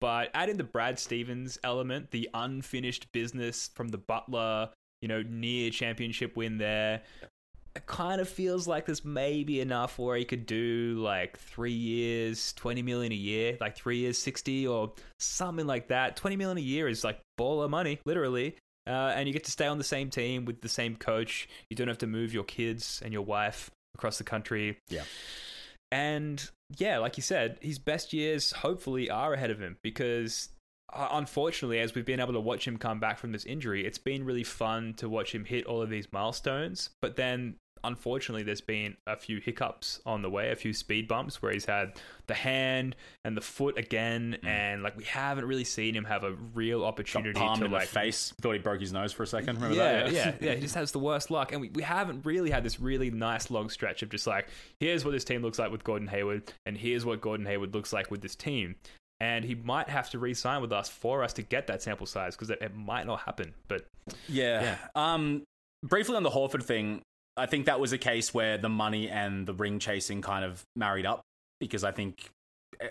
[0.00, 4.70] But add in the Brad Stevens element, the unfinished business from the Butler,
[5.02, 7.02] you know, near championship win there
[7.78, 11.72] it kind of feels like this may be enough where he could do like three
[11.72, 16.16] years, 20 million a year, like three years, 60 or something like that.
[16.16, 18.56] 20 million a year is like baller money, literally.
[18.84, 21.48] Uh, and you get to stay on the same team with the same coach.
[21.70, 24.78] You don't have to move your kids and your wife across the country.
[24.88, 25.04] Yeah.
[25.92, 30.48] And yeah, like you said, his best years hopefully are ahead of him because
[30.92, 33.98] uh, unfortunately, as we've been able to watch him come back from this injury, it's
[33.98, 36.90] been really fun to watch him hit all of these milestones.
[37.02, 41.40] But then, unfortunately, there's been a few hiccups on the way, a few speed bumps
[41.42, 41.92] where he's had
[42.26, 46.32] the hand and the foot again, and like we haven't really seen him have a
[46.54, 48.32] real opportunity palmed to in like face.
[48.40, 49.56] Thought he broke his nose for a second.
[49.56, 50.12] Remember yeah, that?
[50.12, 50.54] yeah, yeah.
[50.54, 53.50] He just has the worst luck, and we, we haven't really had this really nice
[53.50, 54.48] long stretch of just like
[54.80, 57.92] here's what this team looks like with Gordon Hayward, and here's what Gordon Hayward looks
[57.92, 58.76] like with this team.
[59.20, 62.36] And he might have to re-sign with us for us to get that sample size
[62.36, 63.52] because it, it might not happen.
[63.66, 63.84] But
[64.28, 64.76] Yeah.
[64.94, 65.42] Um,
[65.82, 67.02] briefly on the Horford thing,
[67.38, 70.62] I think that was a case where the money and the ring chasing kind of
[70.76, 71.22] married up
[71.60, 72.30] because I think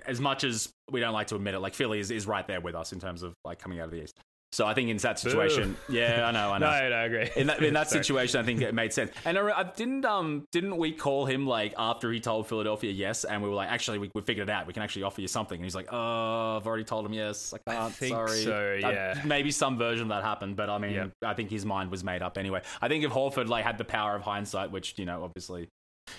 [0.06, 2.62] as much as we don't like to admit it, like Philly is, is right there
[2.62, 4.20] with us in terms of like coming out of the East.
[4.54, 6.72] So I think in that situation, yeah, I know, I know.
[6.72, 7.30] no, no, I agree.
[7.36, 9.12] In that in that situation, I think it made sense.
[9.26, 13.26] And I, I didn't um didn't we call him like after he told Philadelphia yes,
[13.26, 14.66] and we were like, actually, we, we figured it out.
[14.66, 15.56] We can actually offer you something.
[15.58, 17.54] And he's like, oh, I've already told him yes.
[17.54, 17.94] I can't.
[17.94, 18.42] think sorry.
[18.44, 19.22] so, Uh, yeah.
[19.26, 21.08] maybe some version of that happened, but I mean, Yeah.
[21.24, 22.62] I think his mind was made up anyway.
[22.82, 25.68] I think if Horford like had the power of hindsight, which you know, obviously.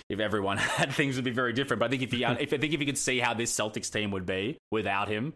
[0.07, 2.57] If everyone had things would be very different, but I think if he, if I
[2.57, 5.33] think if he could see how this Celtics team would be without him,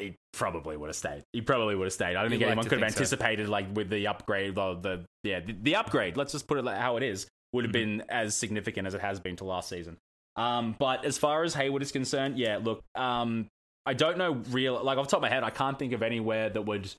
[0.00, 1.22] he probably would have stayed.
[1.32, 2.16] He probably would have stayed.
[2.16, 3.00] I don't think like anyone could have think so.
[3.00, 6.16] anticipated like with the upgrade, the, the yeah, the, the upgrade.
[6.16, 7.26] Let's just put it like how it is.
[7.52, 7.98] Would have Mm-hmm.
[7.98, 9.96] been as significant as it has been to last season.
[10.36, 13.48] Um, but as far as Hayward is concerned, yeah, look, um,
[13.84, 16.02] I don't know real like off the top of my head, I can't think of
[16.02, 16.90] anywhere that would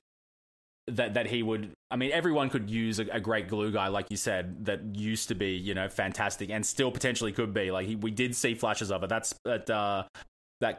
[0.88, 1.70] that that he would.
[1.90, 5.28] I mean, everyone could use a, a great glue guy, like you said, that used
[5.28, 7.70] to be you know fantastic and still potentially could be.
[7.70, 9.08] Like he, we did see flashes of it.
[9.08, 10.04] That's that uh,
[10.60, 10.78] that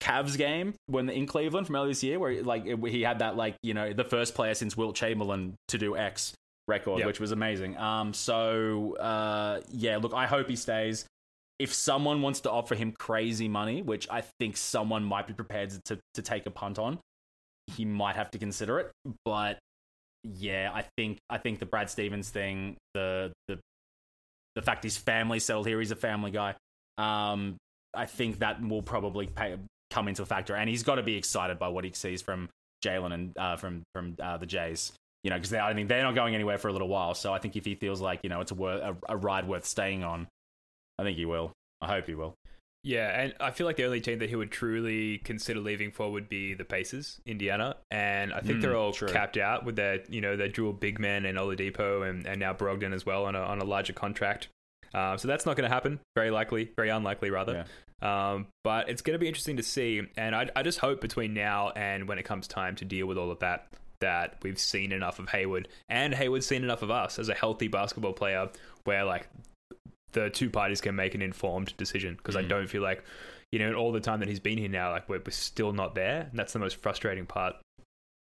[0.00, 3.36] Cavs game when in Cleveland from earlier this year, where like it, he had that
[3.36, 6.34] like you know the first player since Wilt Chamberlain to do X
[6.68, 7.06] record, Yep.
[7.06, 7.76] which was amazing.
[7.78, 11.06] Um, so uh, yeah, look, I hope he stays.
[11.58, 15.70] If someone wants to offer him crazy money, which I think someone might be prepared
[15.86, 16.98] to to take a punt on,
[17.68, 18.90] he might have to consider it.
[19.24, 19.58] But
[20.24, 23.58] yeah, I think I think the Brad Stevens thing, the the
[24.56, 26.54] the fact his family settled here, he's a family guy.
[26.98, 27.56] Um,
[27.94, 29.56] I think that will probably pay,
[29.94, 32.48] come into a factor, and he's got to be excited by what he sees from
[32.84, 34.92] Jaylen and uh, from from uh, the Jays.
[35.22, 37.14] You know, because I mean they're not going anywhere for a little while.
[37.14, 39.48] So I think if he feels like you know it's a, wor- a, a ride
[39.48, 40.26] worth staying on,
[40.98, 41.52] I think he will.
[41.80, 42.34] I hope he will.
[42.86, 46.12] Yeah, and I feel like the only team that he would truly consider leaving for
[46.12, 49.08] would be the Pacers, Indiana, and I think Mm, they're all true.
[49.08, 52.52] capped out with their, you know, their dual big men and Oladipo and, and now
[52.52, 54.48] Brogdon as well on a on a larger contract.
[54.94, 55.98] Um, so that's not going to happen.
[56.14, 57.64] Very likely, very unlikely rather.
[58.00, 61.34] Um, but it's going to be interesting to see, and I, I just hope between
[61.34, 63.66] now and when it comes time to deal with all of that,
[64.00, 67.68] that we've seen enough of Hayward and Hayward's seen enough of us as a healthy
[67.68, 68.50] basketball player,
[68.84, 69.28] where like
[70.12, 72.14] the two parties can make an informed decision.
[72.14, 72.48] Because I Mm.
[72.48, 73.02] don't feel like,
[73.50, 75.94] you know, all the time that he's been here now, like we're, we're still not
[75.94, 76.26] there.
[76.30, 77.56] And that's the most frustrating part.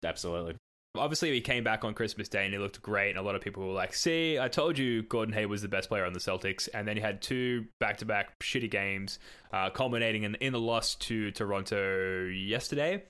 [0.05, 0.57] Absolutely.
[0.99, 3.41] Obviously, he came back on Christmas Day and he looked great, and a lot of
[3.41, 6.19] people were like, "See, I told you Gordon Hayward was the best player on the
[6.19, 9.19] Celtics." And then he had two back-to-back shitty games,
[9.53, 13.03] uh, culminating in, in the loss to Toronto yesterday.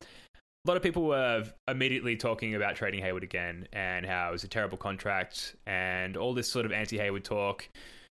[0.65, 4.45] A lot of people were immediately talking about trading Hayward again and how it was
[4.45, 7.69] a terrible contract and all this sort of anti-Hayward talk.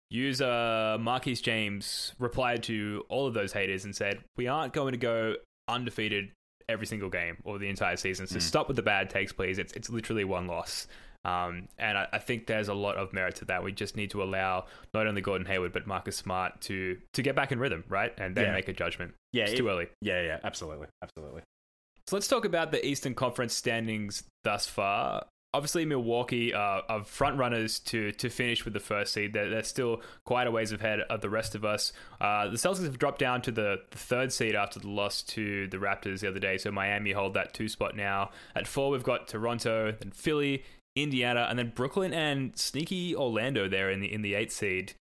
[0.09, 4.97] User Marquise James replied to all of those haters and said, "We aren't going to
[4.97, 5.35] go
[5.67, 6.31] undefeated
[6.69, 8.27] every single game or the entire season.
[8.27, 9.57] So stop with the bad takes, please.
[9.57, 10.87] It's it's literally one loss."
[11.25, 13.61] Um, and I, I think there's a lot of merit to that.
[13.61, 17.35] We just need to allow not only Gordon Hayward but Marcus Smart to to get
[17.35, 18.53] back in rhythm, right, and then Yeah.
[18.53, 19.13] make a judgment.
[19.33, 19.87] Yeah, it's it- too early.
[20.01, 21.41] Yeah, yeah, absolutely, absolutely.
[22.07, 25.25] So let's talk about the Eastern Conference standings thus far.
[25.51, 29.33] Obviously, Milwaukee are, are front runners to to finish with the first seed.
[29.33, 31.91] They're, they're still quite a ways ahead of the rest of us.
[32.21, 35.67] Uh, the Celtics have dropped down to the, the third seed after the loss to
[35.67, 36.59] the Raptors the other day.
[36.59, 38.29] So Miami hold that two spot now.
[38.55, 40.63] At four, we've got Toronto, then Philly,
[40.95, 44.93] Indiana, and then Brooklyn and sneaky Orlando there in the in the eighth seed.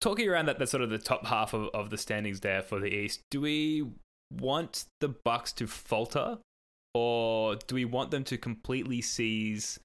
[0.00, 2.80] Talking around that, that's sort of the top half of, of the standings there for
[2.80, 3.20] the East.
[3.30, 3.86] Do we
[4.32, 6.38] want the Bucks to falter,
[6.92, 9.78] or do we want them to completely seize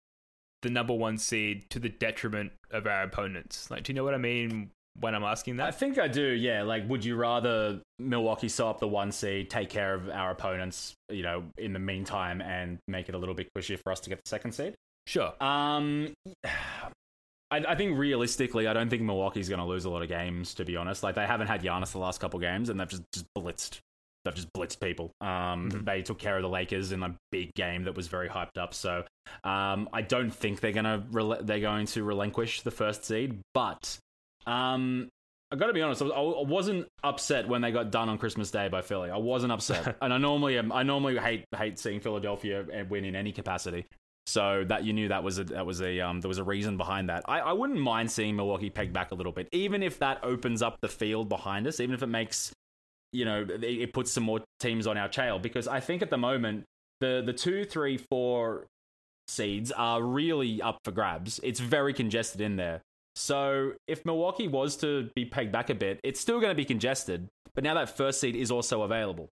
[0.67, 3.71] the number one seed to the detriment of our opponents?
[3.71, 5.67] Like, do you know what I mean when I'm asking that?
[5.67, 6.21] I think I do.
[6.21, 10.29] Yeah, like, would you rather Milwaukee sew up the one seed, take care of our
[10.29, 14.01] opponents, you know, in the meantime, and make it a little bit cushier for us
[14.01, 14.75] to get the second seed?
[15.05, 15.31] Sure.
[15.39, 16.13] Um,
[17.49, 20.53] I, I think realistically, I don't think Milwaukee's going to lose a lot of games.
[20.55, 23.03] To be honest, like they haven't had Giannis the last couple games, and they've just,
[23.13, 23.79] just blitzed.
[24.27, 25.11] They've just blitzed people.
[25.21, 25.85] Um, Mhm.
[25.85, 28.73] They took care of the Lakers in a big game that was very hyped up.
[28.73, 29.03] So,
[29.43, 33.39] um, I don't think they're gonna rel- they're going to relinquish the first seed.
[33.53, 33.97] But,
[34.45, 35.09] um,
[35.51, 36.01] I got to be honest.
[36.01, 39.09] I wasn't upset when they got done on Christmas Day by Philly.
[39.09, 40.73] I wasn't upset, and I normally am.
[40.73, 43.85] I normally hate hate seeing Philadelphia win in any capacity.
[44.25, 46.75] So that you knew that was a that was a um there was a reason
[46.75, 47.23] behind that.
[47.29, 50.61] I, I wouldn't mind seeing Milwaukee peg back a little bit, even if that opens
[50.61, 52.51] up the field behind us, even if it makes
[53.11, 55.39] you know it, puts some more teams on our trail.
[55.39, 56.65] Because I think at the moment
[56.99, 58.67] the the two, three, four
[59.27, 61.39] seeds are really up for grabs.
[61.43, 62.81] It's very congested in there.
[63.15, 66.65] So if Milwaukee was to be pegged back a bit, it's still going to be
[66.65, 67.27] congested.
[67.55, 69.29] But now that first seed is also available.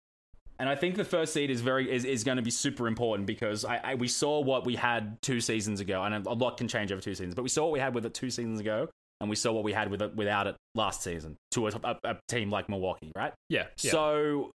[0.59, 3.25] And I think the first seed is very is, is going to be super important
[3.25, 6.67] because I, I, we saw what we had two seasons ago, and a lot can
[6.67, 7.33] change over two seasons.
[7.33, 8.89] But we saw what we had with it two seasons ago,
[9.21, 11.97] and we saw what we had with it without it last season to a, a,
[12.03, 13.33] a team like Milwaukee, right?
[13.49, 13.91] Yeah, yeah.
[13.91, 14.51] So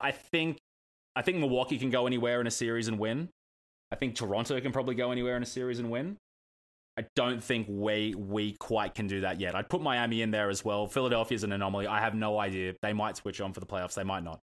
[0.00, 0.58] I think
[1.14, 3.28] I think Milwaukee can go anywhere in a series and win.
[3.92, 6.16] I think Toronto can probably go anywhere in a series and win.
[6.98, 9.54] I don't think we we quite can do that yet.
[9.54, 10.86] I'd put Miami in there as well.
[10.86, 11.86] Philadelphia's an anomaly.
[11.86, 12.74] I have no idea.
[12.82, 13.94] They might switch on for the playoffs.
[13.94, 14.40] They might not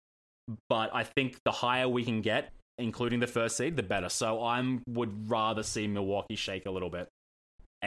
[0.69, 4.09] but I think the higher we can get, including the first seed, the better.
[4.09, 7.07] So I would rather see Milwaukee shake a little bit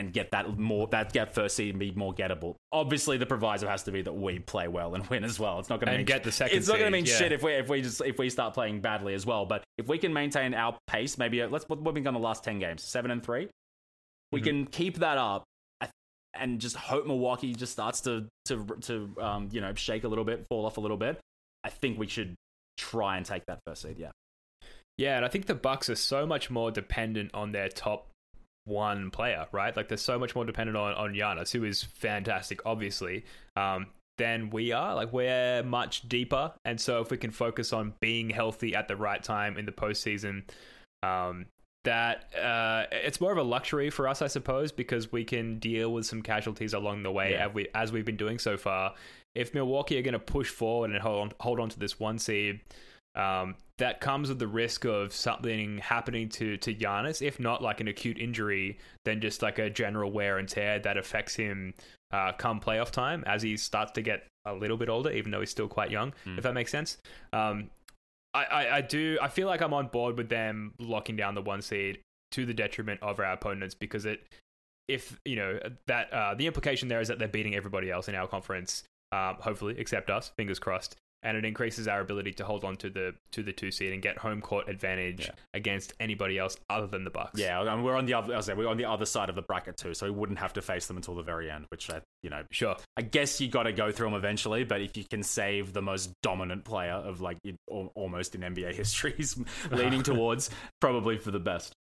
[0.00, 2.56] and get that more that get first seed and be more gettable.
[2.72, 5.58] Obviously, the proviso has to be that we play well and win as well.
[5.60, 6.56] It's not going to mean get the second.
[6.56, 7.14] It's not going to mean yeah.
[7.14, 9.44] shit if we if we just if we start playing badly as well.
[9.44, 12.42] But if we can maintain our pace, maybe uh, let's what we've done the last
[12.42, 13.48] ten games, seven and 3
[14.32, 14.48] we mm-hmm.
[14.48, 15.44] can keep that up.
[16.32, 20.24] And just hope Milwaukee just starts to to to um, you know shake a little
[20.24, 21.18] bit, fall off a little bit.
[21.64, 22.36] I think we should
[22.78, 23.98] try and take that first seed.
[23.98, 24.12] Yeah.
[24.96, 28.09] Yeah, and I think the Bucks are so much more dependent on their top
[28.70, 29.76] one player, right?
[29.76, 33.24] Like they're so much more dependent on on Giannis, who is fantastic, obviously.
[33.56, 34.94] Um, than we are.
[34.94, 38.96] Like we're much deeper, and so if we can focus on being healthy at the
[38.96, 40.42] right time in the postseason,
[41.02, 41.46] um,
[41.84, 45.92] that uh, it's more of a luxury for us, I suppose, because we can deal
[45.94, 47.46] with some casualties along the way, yeah.
[47.46, 48.94] as we as we've been doing so far
[49.34, 52.18] if Milwaukee are going to push forward and hold on, hold on to this one
[52.18, 52.60] seed,
[53.14, 57.80] um, that comes with the risk of something happening to to Giannis, if not like
[57.80, 61.74] an acute injury, then just like a general wear and tear that affects him
[62.12, 65.40] uh, come playoff time as he starts to get a little bit older, even though
[65.40, 66.12] he's still quite young.
[66.24, 66.38] Mm.
[66.38, 66.98] If that makes sense.
[67.32, 67.70] Um,
[68.32, 69.18] I, I, I do.
[69.20, 71.98] I feel like I'm on board with them locking down the one seed
[72.32, 74.22] to the detriment of our opponents because it
[74.86, 78.14] if you know that uh, the implication there is that they're beating everybody else in
[78.14, 80.30] our conference um, hopefully, except us.
[80.36, 80.96] Fingers crossed.
[81.22, 84.00] And it increases our ability to hold on to the to the two seed and
[84.00, 85.32] get home court advantage yeah.
[85.54, 87.38] against anybody else other than the Bucks.
[87.38, 88.34] Yeah, I mean, we're on the other.
[88.34, 90.52] I say, we're on the other side of the bracket too, so we wouldn't have
[90.54, 91.66] to face them until the very end.
[91.68, 92.76] Which, I, you know, sure.
[92.96, 94.64] I guess you got to go through them eventually.
[94.64, 99.14] But if you can save the most dominant player of like almost in NBA history,
[99.18, 99.38] is
[99.70, 101.74] leaning towards probably for the best.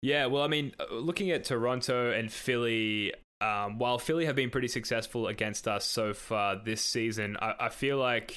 [0.00, 4.50] Yeah, well, I mean, uh, looking at Toronto and Philly, um, while Philly have been
[4.50, 8.34] pretty successful against us so far this season, I, I feel like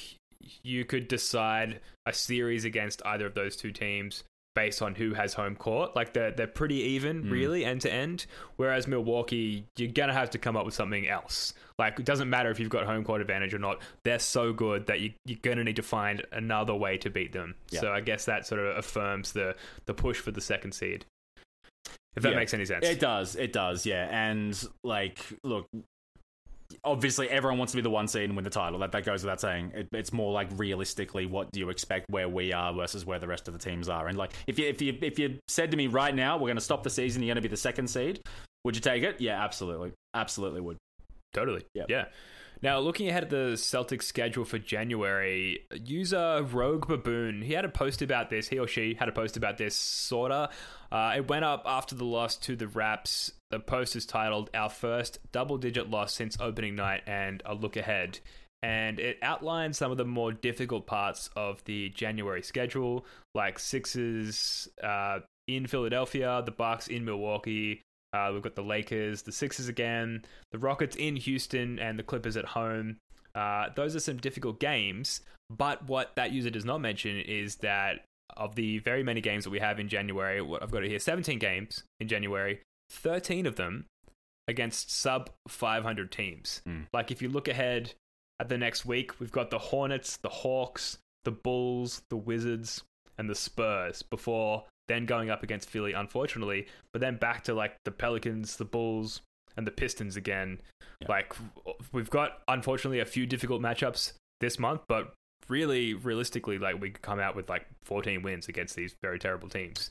[0.62, 5.34] you could decide a series against either of those two teams based on who has
[5.34, 5.96] home court.
[5.96, 7.30] Like they're they're pretty even, mm.
[7.30, 8.26] really, end to end.
[8.56, 11.54] Whereas Milwaukee, you're gonna have to come up with something else.
[11.78, 13.80] Like it doesn't matter if you've got home court advantage or not.
[14.04, 17.54] They're so good that you, you're gonna need to find another way to beat them.
[17.70, 17.80] Yeah.
[17.80, 21.06] So I guess that sort of affirms the the push for the second seed.
[22.16, 22.86] If that yeah, makes any sense.
[22.86, 23.36] It does.
[23.36, 23.86] It does.
[23.86, 24.06] Yeah.
[24.10, 25.66] And like, look,
[26.84, 28.78] obviously everyone wants to be the one seed and win the title.
[28.80, 29.72] That that goes without saying.
[29.74, 33.28] It, it's more like realistically, what do you expect where we are versus where the
[33.28, 34.08] rest of the teams are?
[34.08, 36.56] And like, if you if you if you said to me right now, we're going
[36.56, 38.20] to stop the season, you're going to be the second seed,
[38.64, 39.20] would you take it?
[39.20, 40.76] Yeah, absolutely, absolutely would.
[41.32, 41.64] Totally.
[41.74, 41.86] Yep.
[41.88, 42.04] Yeah.
[42.62, 47.68] Now, looking ahead at the Celtics schedule for January, user Rogue Baboon, he had a
[47.68, 50.48] post about this, he or she had a post about this, sorta.
[50.92, 53.32] Uh, it went up after the loss to the Raps.
[53.50, 57.76] The post is titled Our First Double Digit Loss Since Opening Night and a Look
[57.76, 58.20] Ahead.
[58.62, 64.68] And it outlines some of the more difficult parts of the January schedule, like Sixers
[64.84, 70.24] uh, in Philadelphia, the Bucks in Milwaukee, uh, we've got the Lakers, the Sixers again,
[70.50, 72.98] the Rockets in Houston, and the Clippers at home.
[73.34, 78.04] Uh, those are some difficult games, but what that user does not mention is that
[78.36, 80.98] of the very many games that we have in January, what I've got it here
[80.98, 83.86] 17 games in January, 13 of them
[84.48, 86.62] against sub 500 teams.
[86.66, 86.86] Mm.
[86.92, 87.94] Like if you look ahead
[88.40, 92.82] at the next week, we've got the Hornets, the Hawks, the Bulls, the Wizards,
[93.18, 97.76] and the Spurs before then going up against Philly, unfortunately, but then back to like
[97.84, 99.20] the Pelicans, the Bulls,
[99.56, 100.60] and the Pistons again.
[101.00, 101.08] Yeah.
[101.08, 101.34] Like
[101.92, 105.14] we've got unfortunately a few difficult matchups this month, but
[105.48, 109.48] really realistically, like we could come out with like 14 wins against these very terrible
[109.48, 109.90] teams.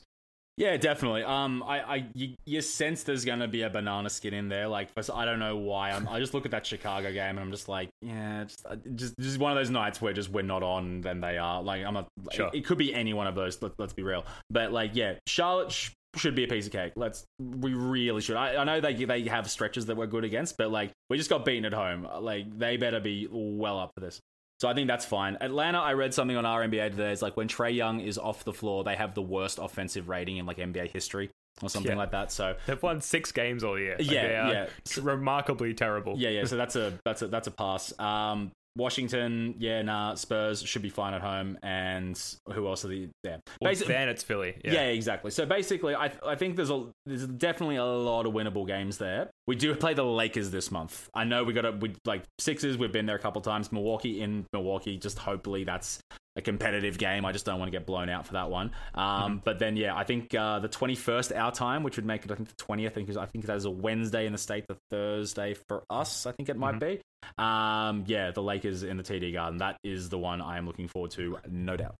[0.58, 1.24] Yeah, definitely.
[1.24, 4.68] Um, I, I, you, you sense there's gonna be a banana skin in there.
[4.68, 5.92] Like, I don't know why.
[5.92, 8.76] I'm, I just look at that Chicago game and I'm just like, yeah, just, uh,
[8.94, 11.62] just, just one of those nights where just we're not on, then they are.
[11.62, 12.08] Like, I'm not.
[12.32, 12.48] Sure.
[12.48, 13.62] It, it could be any one of those.
[13.62, 14.26] Let, let's be real.
[14.50, 16.92] But like, yeah, Charlotte sh- should be a piece of cake.
[16.96, 17.24] Let's.
[17.38, 18.36] We really should.
[18.36, 21.30] I, I know they they have stretches that we're good against, but like, we just
[21.30, 22.06] got beaten at home.
[22.20, 24.20] Like, they better be well up for this.
[24.62, 25.36] So I think that's fine.
[25.40, 27.10] Atlanta, I read something on our NBA today.
[27.10, 30.36] It's like when Trae Young is off the floor, they have the worst offensive rating
[30.36, 31.98] in like NBA history or something Yeah.
[31.98, 32.30] like that.
[32.30, 33.96] So They've won six games all year.
[33.98, 34.66] Like, Yeah, yeah.
[35.02, 36.14] remarkably terrible.
[36.16, 36.44] yeah, yeah.
[36.44, 37.92] So that's a that's a that's a pass.
[37.98, 40.14] Um, Washington, yeah, nah.
[40.14, 42.18] Spurs should be fine at home, and
[42.52, 43.36] who else are the yeah?
[43.60, 44.54] Well, Basi- then it's Philly.
[44.64, 44.84] yeah.
[44.84, 45.30] exactly.
[45.30, 49.28] So basically, I I think there's a there's definitely a lot of winnable games there.
[49.46, 51.08] We do play the Lakers this month.
[51.14, 52.78] I know we got a we like Sixers.
[52.78, 53.72] We've been there a couple times.
[53.72, 54.96] Milwaukee in Milwaukee.
[54.98, 56.00] Just hopefully that's
[56.36, 57.24] a competitive game.
[57.24, 58.70] I just don't want to get blown out for that one.
[58.94, 62.30] Um, But then yeah, I think uh, the 21st our time, which would make it
[62.30, 62.86] I think the 20th.
[62.86, 65.82] I think is- I think that is a Wednesday in the state, the Thursday for
[65.90, 66.24] us.
[66.24, 67.00] I think it might be.
[67.36, 69.58] Um, yeah, the Lakers in the TD Garden.
[69.58, 71.96] That is the one I am looking forward to, no doubt.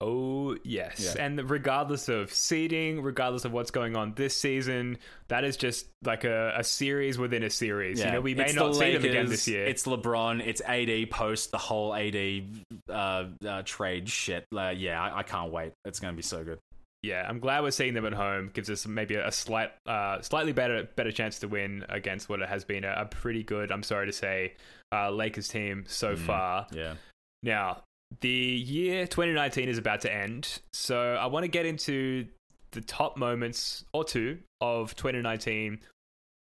[0.00, 1.14] Oh, yes.
[1.16, 1.24] Yeah.
[1.24, 6.24] And regardless of seeding, regardless of what's going on this season, that is just like
[6.24, 8.00] a, a series within a series.
[8.00, 9.64] You know, we may It's not the see them again this year.
[9.64, 10.46] It's LeBron.
[10.46, 12.44] It's AD post the whole AD
[12.90, 14.44] uh, uh, trade shit.
[14.54, 15.72] Uh, yeah, I, I can't wait.
[15.86, 16.58] It's going to be so good.
[17.02, 18.50] yeah, I'm glad we're seeing them at home.
[18.52, 22.48] Gives us maybe a slight, uh, slightly better, better chance to win against what it
[22.50, 23.72] has been a, a pretty good.
[23.72, 24.54] I'm sorry to say,
[24.92, 26.66] uh, Lakers team so far.
[26.72, 26.94] Yeah.
[27.42, 27.82] Now,
[28.20, 32.26] the year 2019 is about to end, so I want to get into
[32.72, 35.80] the top moments or two of 2019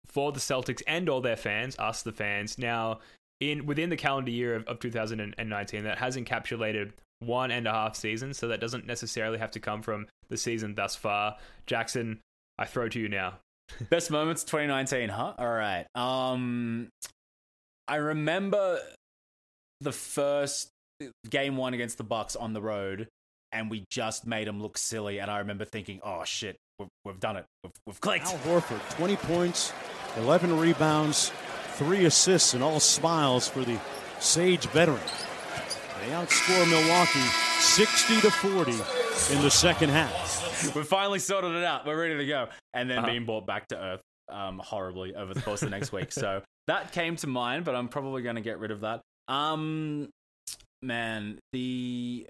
[0.07, 2.59] for the Celtics and all their fans, us the fans.
[2.59, 3.01] Now,
[3.41, 7.97] in within the calendar year of, of 2019, that has encapsulated one and a half
[7.97, 11.37] seasons, so that doesn't necessarily have to come from the season thus far.
[11.67, 12.21] Jackson,
[12.59, 13.39] I throw to you now.
[13.91, 15.35] Best moments 2019, huh?
[15.39, 15.87] All right.
[15.95, 16.89] Um,
[17.87, 18.79] I remember
[19.81, 20.71] the first
[21.29, 23.09] game one against the Bucks on the road,
[23.53, 25.19] and we just made them look silly.
[25.19, 27.45] And I remember thinking, "Oh shit, we've, we've done it.
[27.63, 29.73] We've, we've clicked." Al Horford, 20 points,
[30.17, 31.33] 11 rebounds,
[31.75, 33.79] three assists, and all smiles for the
[34.21, 35.01] Sage veteran.
[36.01, 37.21] They outscore Milwaukee
[37.61, 38.73] 60 to 40
[39.35, 40.75] in the second half.
[40.75, 41.87] we finally sorted it out.
[41.87, 42.49] We're ready to go.
[42.73, 45.93] And then being brought back to Earth um, horribly over the course of the next
[45.93, 46.13] week.
[46.13, 49.01] So that came to mind, but I'm probably going to get rid of that.
[49.27, 50.09] Um,
[50.83, 52.27] man, the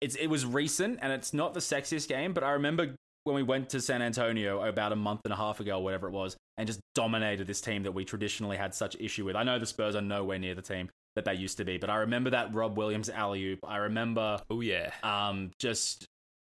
[0.00, 3.42] it's it was recent and it's not the sexiest game, but I remember when we
[3.42, 6.36] went to San Antonio about a month and a half ago, or whatever it was,
[6.58, 9.34] and just dominated this team that we traditionally had such issue with.
[9.36, 11.90] I know the Spurs are nowhere near the team that they used to be, but
[11.90, 13.60] I remember that Rob Williams alley oop.
[13.66, 14.92] I remember Oh yeah.
[15.02, 16.06] um, just,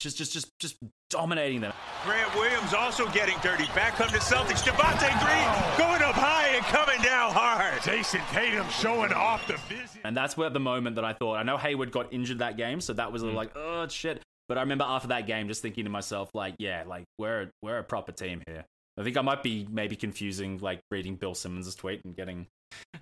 [0.04, 0.76] just, just, just, just
[1.10, 1.72] dominating them.
[2.04, 3.64] Grant Williams also getting dirty.
[3.74, 4.62] Back come the Celtics.
[4.62, 7.80] Devontae Green going up high and coming down hard.
[7.82, 10.02] Jayson Tatum showing off the visit.
[10.04, 12.80] And that's where the moment that I thought, I know Hayward got injured that game,
[12.80, 14.20] so that was a little like, oh shit.
[14.46, 17.78] But I remember after that game, just thinking to myself, like, yeah, like we're we're
[17.78, 18.64] a proper team here.
[18.98, 22.46] I think I might be maybe confusing like reading Bill Simmons' tweet and getting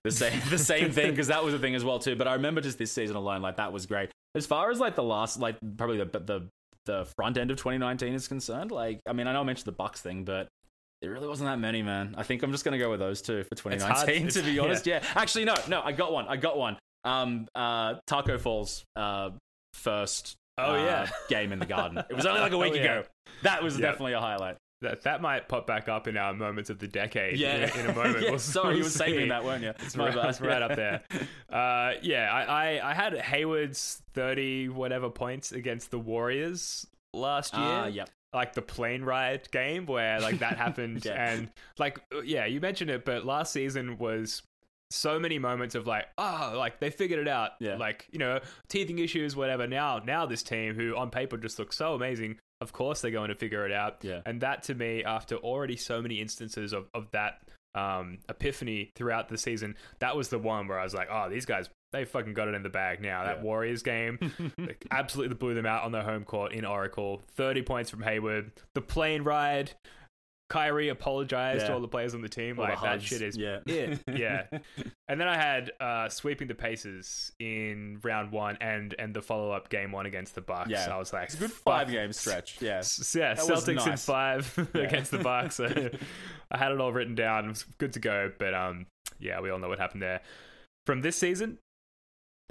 [0.05, 2.17] the same the same thing because that was a thing as well too.
[2.17, 4.11] But I remember just this season alone, like that was great.
[4.35, 6.49] As far as like the last, like probably the the
[6.87, 9.73] the front end of 2019 is concerned, like I mean, I know I mentioned the
[9.73, 10.49] Bucks thing, but
[11.01, 12.15] it really wasn't that many, man.
[12.17, 14.29] I think I'm just gonna go with those two for 2019.
[14.29, 15.01] to be honest, yeah.
[15.03, 15.09] yeah.
[15.21, 16.27] Actually, no, no, I got one.
[16.29, 16.77] I got one.
[17.05, 19.31] Um, uh, Tacko Fall's, uh,
[19.75, 20.35] first.
[20.59, 21.09] Oh, uh, yeah.
[21.29, 21.99] game in the garden.
[22.11, 22.83] It was only like a week Oh, yeah.
[22.99, 23.05] ago.
[23.43, 23.87] That was Yeah.
[23.87, 24.57] definitely a highlight.
[24.83, 27.39] That that might pop back up in our moments of the decade.
[27.39, 28.21] Yeah, in, in a moment.
[28.23, 29.71] Yeah, We'll- sorry, you we'll were saving that, weren't you?
[29.81, 31.03] It's right, it's right up there.
[31.51, 32.43] Uh, yeah, I,
[32.79, 37.63] I I had Hayward's thirty whatever points against the Warriors last year.
[37.63, 38.09] Ah, yep.
[38.33, 41.13] Like the plane ride game where like that happened, Yeah.
[41.33, 44.43] and like yeah, you mentioned it, but last season was
[44.91, 47.77] so many moments of like oh like they figured it out Yeah.
[47.77, 51.79] like you know teething issues whatever now now this team who on paper just looks
[51.79, 54.21] so amazing of course they're going to figure it out Yeah.
[54.25, 57.41] and that to me after already so many instances of, of that
[57.75, 61.47] um, epiphany throughout the season that was the one where i was like oh these
[61.47, 63.43] guys they fucking got it in the bag now that Yeah.
[63.43, 64.19] warriors game
[64.91, 68.81] absolutely blew them out on their home court in oracle 30 points from hayward the
[68.83, 69.73] plane ride
[70.53, 72.59] Kyrie apologized to all the players on the team.
[72.59, 73.05] All the like that hugs.
[73.05, 73.61] shit is Yeah.
[73.67, 74.01] it.
[74.15, 74.45] Yeah.
[75.09, 79.51] And then I had uh, sweeping the Pacers in round one and and the follow
[79.51, 80.69] up game one against the Bucks.
[80.69, 80.95] Yeah.
[80.95, 82.61] I was like, It's a good five game stretch.
[82.61, 82.79] Yeah.
[82.81, 84.83] S- Yeah, That Celtics in five Yeah.
[84.83, 85.55] against the Bucks.
[85.57, 85.91] So
[86.51, 87.47] I had it all written down.
[87.47, 88.31] It was good to go.
[88.39, 88.87] But um,
[89.19, 90.21] yeah, we all know what happened there.
[90.85, 91.59] From this season,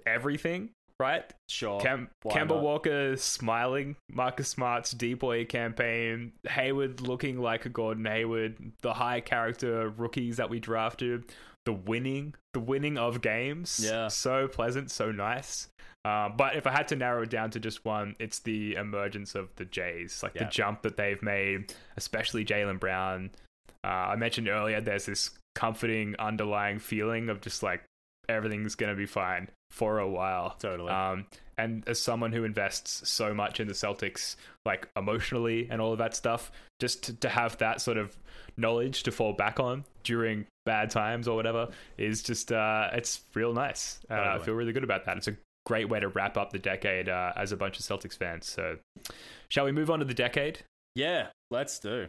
[0.08, 0.72] everything
[1.02, 1.26] right?
[1.50, 1.82] Sure.
[1.82, 2.62] Cam- Kemba not?
[2.64, 9.90] Walker smiling, Marcus Smart's D-boy campaign, Hayward looking like a Gordon Hayward, the high character
[9.90, 11.26] rookies that we drafted,
[11.66, 13.82] the winning, the winning of games.
[13.84, 14.08] Yeah.
[14.08, 15.68] So pleasant, so nice.
[16.06, 19.36] Uh, but if I had to narrow it down to just one, it's the emergence
[19.36, 20.46] of the Jays, like Yeah.
[20.46, 23.32] the jump that they've made, especially Jaylen Brown.
[23.84, 27.84] Uh, I mentioned earlier, there's this comforting underlying feeling of just like
[28.30, 30.56] everything's gonna be fine for a while.
[30.60, 30.92] Totally.
[30.92, 31.26] Um,
[31.58, 35.98] and as someone who invests so much in the Celtics, like emotionally and all of
[36.00, 38.16] that stuff, just to, to have that sort of
[38.58, 43.54] knowledge to fall back on during bad times or whatever is just uh, it's real
[43.54, 44.00] nice.
[44.10, 45.18] Uh, I feel really good about that.
[45.18, 48.18] It's a great way to wrap up the decade uh, as a bunch of Celtics
[48.18, 48.48] fans.
[48.48, 48.78] So,
[49.50, 50.60] shall we move on to the decade?
[50.96, 52.08] Yeah, let's do.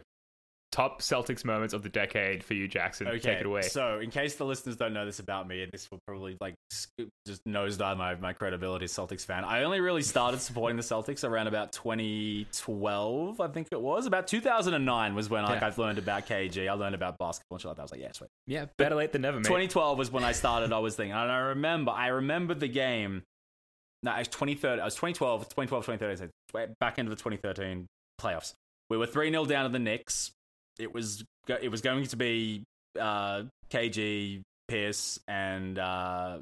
[0.73, 3.07] Top Celtics moments of the decade for you, Jackson.
[3.07, 3.61] Okay, Take it away.
[3.61, 6.55] So, in case the listeners don't know this about me, and this will probably like
[6.71, 9.43] just nosedive my, my credibility as Celtics fan.
[9.45, 14.07] I only really started supporting the Celtics around about 2012, I think it was.
[14.07, 15.67] About 2009 was when like Yeah.
[15.67, 16.67] I've learned about KG.
[16.67, 17.81] I learned about basketball and shit like that.
[17.81, 18.29] I was like, yeah, sweet.
[18.47, 19.45] yeah, better late than never, mate.
[19.45, 20.73] 2012 was when I started.
[20.73, 23.21] I was thinking, and I remember, I remember the game.
[24.01, 24.79] No, it was 2013.
[24.81, 26.29] I was 2012, 2012, 2013.
[26.51, 27.85] So back into the 2013
[28.19, 28.53] playoffs.
[28.89, 30.31] We were three 0 down to the Knicks.
[30.79, 32.63] It was it was going to be
[32.99, 36.37] uh, KG, Pierce, and uh,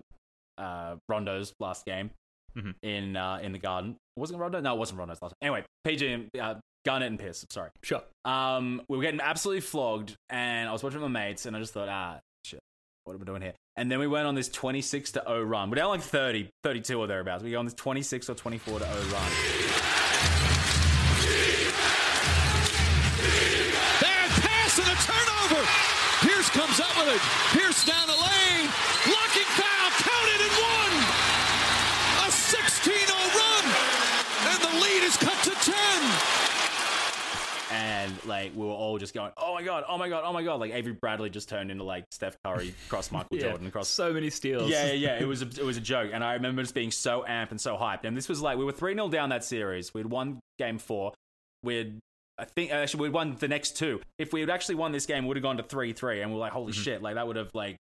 [0.58, 2.12] uh, Rondo's last game
[2.58, 2.76] Mhm.
[2.84, 3.96] in uh, in the Garden.
[4.18, 4.60] Wasn't it Rondo?
[4.62, 5.34] No, it wasn't Rondo's last.
[5.42, 5.52] Game.
[5.52, 6.56] Anyway, PG and uh,
[6.86, 7.46] Garnett and Pierce.
[7.50, 7.70] Sorry.
[7.84, 8.02] Sure.
[8.26, 11.74] Um, we were getting absolutely flogged, and I was watching my mates, and I just
[11.74, 12.60] thought, ah, shit,
[13.06, 13.54] what are we doing here?
[13.78, 15.70] And then we went on this 26 to 0 run.
[15.70, 17.42] We're down like 30, 32 or thereabouts.
[17.44, 19.32] We go on this 26 or 24 to 0 run.
[27.12, 27.60] Comes up with it.
[27.60, 28.70] Pierce down the lane.
[29.06, 29.92] Blocking foul.
[30.00, 30.96] Counted and one.
[32.24, 33.66] A 16-0 run.
[34.48, 35.76] And the lead is cut to 10.
[37.74, 40.44] And like we were all just going, oh my god, oh my god, oh my
[40.44, 40.60] god.
[40.60, 44.12] Like Avery Bradley just turned into like Steph Curry cross Michael Yeah, Jordan cross so
[44.12, 44.70] many steals.
[44.70, 45.20] Yeah, yeah, yeah.
[45.22, 47.62] It was a, it was a joke, and I remember just being so amped and
[47.62, 48.04] so hyped.
[48.04, 49.94] And this was like we were three 0 down that series.
[49.94, 51.14] We'd won game four.
[51.64, 52.00] We'd
[52.42, 54.02] I think actually we'd won the next two.
[54.18, 56.34] If we had actually won this game, we would have gone to three three, and
[56.34, 57.78] we're like, holy shit, like that would have like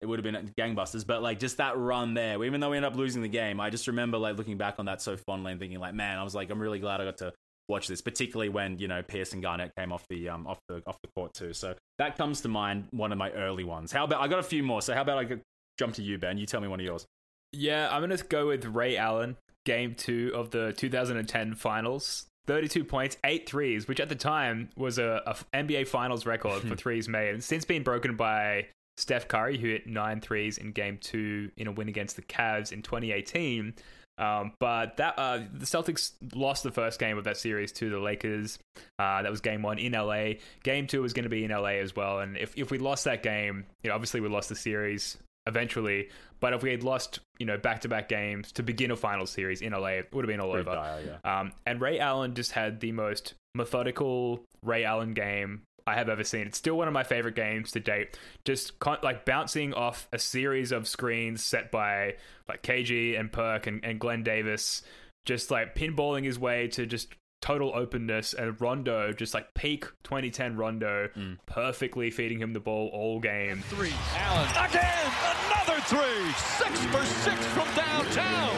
[0.00, 1.06] it would have been gangbusters.
[1.06, 3.70] But like just that run there, even though we ended up losing the game, I
[3.70, 6.34] just remember like looking back on that so fondly and thinking like, man, I was
[6.34, 7.32] like, I'm really glad I got to
[7.68, 10.82] watch this, particularly when you know Pierce and Garnett came off the um off the
[10.88, 11.52] off the court too.
[11.52, 13.92] So that comes to mind, one of my early ones.
[13.92, 14.82] How about I got a few more?
[14.82, 15.36] So how about I
[15.78, 16.36] jump to you, Ben?
[16.36, 17.06] You tell me one of yours.
[17.52, 22.26] Yeah, I'm going to go with Ray Allen, game two of the 2010 finals.
[22.50, 26.74] 32 points, eight threes, which at the time was a, a NBA Finals record for
[26.74, 27.34] threes made.
[27.34, 31.68] And since been broken by Steph Curry, who hit nine threes in game two in
[31.68, 33.72] a win against the Cavs in 2018.
[34.18, 38.00] Um, but that uh, the Celtics lost the first game of that series to the
[38.00, 38.58] Lakers.
[38.98, 40.32] Uh, that was game one in LA.
[40.64, 42.18] Game two was going to be in LA as well.
[42.18, 45.16] And if, if we lost that game, you know, obviously we lost the series
[45.50, 46.08] eventually.
[46.40, 49.26] But if we had lost, you know, back to back games to begin a final
[49.26, 50.76] series in LA, it would have been all Pretty over.
[50.76, 51.40] dire, yeah.
[51.40, 56.24] Um, and Ray Allen just had the most methodical Ray Allen game I have ever
[56.24, 56.46] seen.
[56.46, 58.18] It's still one of my favorite games to date.
[58.46, 62.14] Just con- like bouncing off a series of screens set by
[62.48, 64.82] like KG and Perk and, and Glen Davis,
[65.26, 70.56] just like pinballing his way to just total openness and Rondo, just like peak 2010
[70.56, 71.38] Rondo, mm.
[71.46, 73.62] perfectly feeding him the ball all game.
[73.68, 73.92] Three.
[74.16, 75.12] Allen again.
[75.46, 76.32] Another three.
[76.32, 78.54] Six for six from downtown.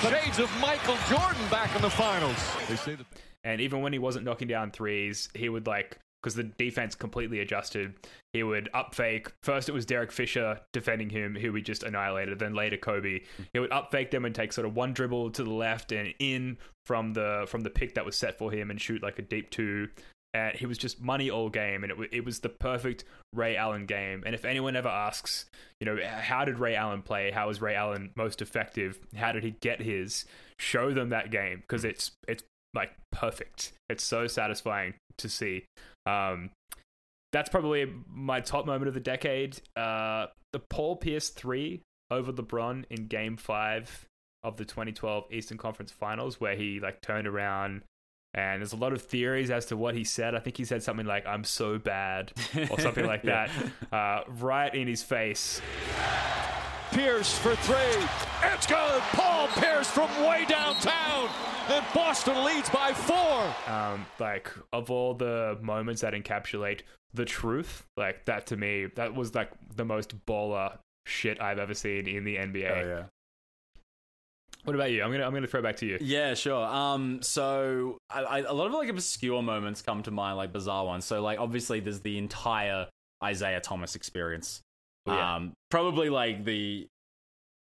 [0.00, 2.36] Shades of Michael Jordan back in the finals.
[2.68, 3.06] They say that.
[3.44, 7.38] And even when he wasn't knocking down threes, he would like because the defense completely
[7.38, 7.94] adjusted.
[8.32, 9.28] He would up fake.
[9.44, 12.40] First, it was Derek Fisher defending him, who we just annihilated.
[12.40, 13.20] Then later, Kobe.
[13.52, 16.12] He would up fake them and take sort of one dribble to the left and
[16.18, 19.22] in from the from the pick that was set for him and shoot like a
[19.22, 19.88] deep two.
[20.34, 23.86] And he was just money all game, and it, it was the perfect Ray Allen
[23.86, 24.24] game.
[24.26, 25.44] And if anyone ever asks,
[25.80, 27.30] you know, how did Ray Allen play?
[27.30, 28.98] How was Ray Allen most effective?
[29.14, 30.24] How did he get his?
[30.58, 32.42] Show them that game because it's it's
[32.74, 33.72] like perfect.
[33.88, 35.64] It's so satisfying to see.
[36.06, 36.50] Um,
[37.32, 39.58] that's probably my top moment of the decade.
[39.76, 44.06] Uh, the Paul Pierce three over LeBron in Game Five
[44.44, 47.82] of the 2012 Eastern Conference Finals, where he like turned around.
[48.34, 50.34] And there's a lot of theories as to what he said.
[50.34, 52.32] I think he said something like "I'm so bad"
[52.70, 53.48] or something like Yeah.
[53.90, 55.60] that, uh, right in his face.
[56.92, 58.06] Pierce for three.
[58.44, 59.00] It's good.
[59.12, 61.05] Paul Pierce from way downtown.
[61.68, 63.72] And Boston leads by four.
[63.72, 66.82] um, like of all the moments that encapsulate
[67.14, 71.74] the truth, like that to me, that was like the most baller shit I've ever
[71.74, 72.70] seen in the NBA.
[72.70, 73.02] Oh yeah.
[74.64, 75.02] What about you?
[75.04, 75.98] I'm gonna I'm gonna throw back to you.
[76.00, 76.64] Yeah, sure.
[76.66, 80.84] Um, so I, I, a lot of like obscure moments come to mind, like bizarre
[80.84, 81.04] ones.
[81.04, 82.88] So like obviously there's the entire
[83.22, 84.62] Isaiah Thomas experience.
[85.06, 85.36] Oh, yeah.
[85.36, 86.88] Um, probably like the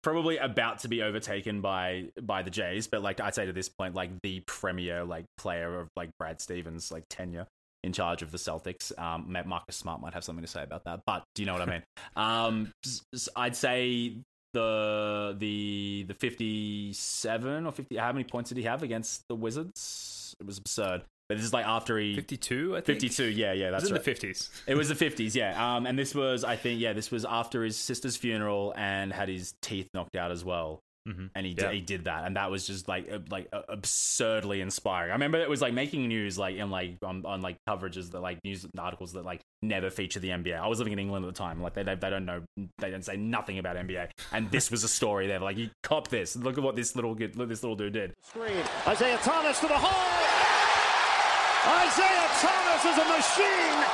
[0.02, 3.68] probably about to be overtaken by by the Jays, but like I'd say to this
[3.68, 7.46] point, like the premier like player of like Brad Stevens like tenure
[7.84, 8.96] in charge of the Celtics.
[8.98, 11.62] Um, Marcus Smart might have something to say about that, but do you know what
[11.62, 11.82] I mean?
[12.16, 12.72] um,
[13.36, 14.16] I'd say
[14.52, 20.36] the the the 57 or 50 how many points did he have against the Wizards?
[20.40, 21.02] It was absurd.
[21.32, 23.00] But this is like after he 52, I think.
[23.00, 24.50] 52, yeah, yeah, that's It was in the 50s.
[24.66, 25.74] It was the 50s, yeah.
[25.76, 29.28] Um, and this was, I think, yeah, this was after his sister's funeral and had
[29.28, 30.80] his teeth knocked out as well.
[31.08, 31.30] Mhm.
[31.34, 31.64] And he Yeah.
[31.64, 35.10] did, he did that, and that was just like uh, like uh, absurdly inspiring.
[35.10, 38.20] I remember it was like making news like in like on, on like coverages that
[38.20, 40.56] like news articles that like never feature the NBA.
[40.56, 42.44] I was living in England at the time, like they they, they don't know
[42.78, 45.40] they don't say nothing about NBA, and this was a story there.
[45.40, 48.14] Like you cop this, look at what this little kid, look, this little dude did.
[48.22, 48.62] Screen.
[48.86, 50.21] Isaiah Thomas to the hole.
[51.64, 53.84] Isaiah Thomas is a machine.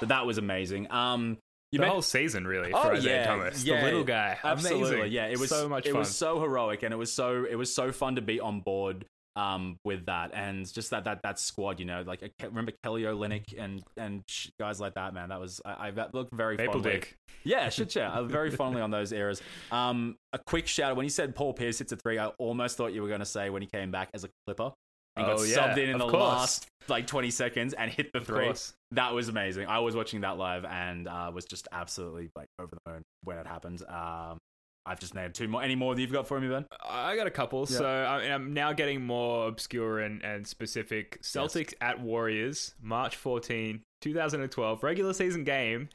[0.00, 0.90] But that was amazing.
[0.90, 1.38] Um,
[1.70, 4.38] you the men- whole season, really, Oh for Isaiah yeah, Thomas, yeah, the little guy,
[4.42, 5.12] Absolutely, Amazing.
[5.12, 5.26] yeah.
[5.26, 5.90] It was so much fun.
[5.90, 5.98] It fun.
[6.00, 9.06] was so heroic, and it was so it was so fun to be on board
[9.36, 11.80] um with that, and just that that that squad.
[11.80, 14.22] You know, like I remember Kelly Olynyk and and
[14.60, 15.12] guys like that.
[15.14, 16.92] Man, that was I, I that looked very Maple fondly.
[16.92, 17.16] Dick.
[17.44, 18.22] Yeah, shit, yeah.
[18.22, 19.42] Very fondly on those eras.
[19.70, 22.18] Um, a quick shout out when you said Paul Pierce hits a three.
[22.18, 24.72] I almost thought you were going to say when he came back as a Clipper
[25.16, 26.22] and got Oh, yeah, subbed in in the course.
[26.22, 28.52] last like 20 seconds and hit the three.
[28.92, 29.66] That was amazing.
[29.66, 33.38] I was watching that live and uh, was just absolutely like over the moon when
[33.38, 33.82] it happened.
[33.88, 34.38] Um,
[34.86, 35.62] I've just named two more.
[35.62, 36.66] Any more that you've got for me, Ben?
[36.86, 37.60] I got a couple.
[37.68, 37.78] Yeah.
[37.78, 41.22] So I mean, I'm now getting more obscure and, and specific.
[41.22, 45.88] Celtics at Warriors, March 14, 2012, regular season game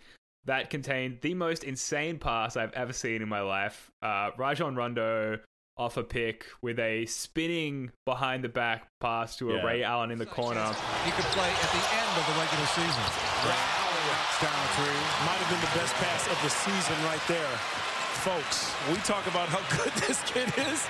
[0.46, 3.92] that contained the most insane pass I've ever seen in my life.
[4.02, 5.40] Uh, Rajon Rondo
[5.78, 9.64] off a pick with a spinning behind the back pass to a Yeah.
[9.66, 10.66] Ray Allen in the corner.
[11.06, 13.04] He could play at the end of the regular season.
[13.46, 13.79] knocks
[14.42, 15.00] down three.
[15.26, 17.58] Might have been the best pass of the season right there.
[18.24, 20.88] Folks, we talk about how good this kid is.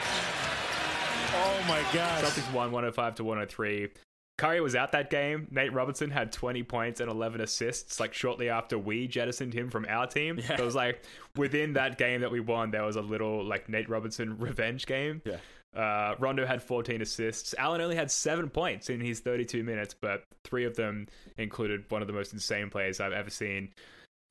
[1.36, 2.22] Oh my gosh.
[2.24, 3.90] Celtics won 105 to 103.
[4.38, 5.48] Curry was out that game.
[5.52, 9.86] Nate Robinson had 20 points and 11 assists, like shortly after we jettisoned him from
[9.90, 10.38] our team.
[10.40, 10.56] Yeah.
[10.56, 11.04] So it was like
[11.36, 15.22] within that game that we won, there was a little like Nate Robinson revenge game.
[15.26, 15.38] Yeah.
[15.76, 17.54] Uh, Rondo had 14 assists.
[17.58, 21.08] Allen only had seven points in his 32 minutes, but three of them
[21.38, 23.70] included one of the most insane plays I've ever seen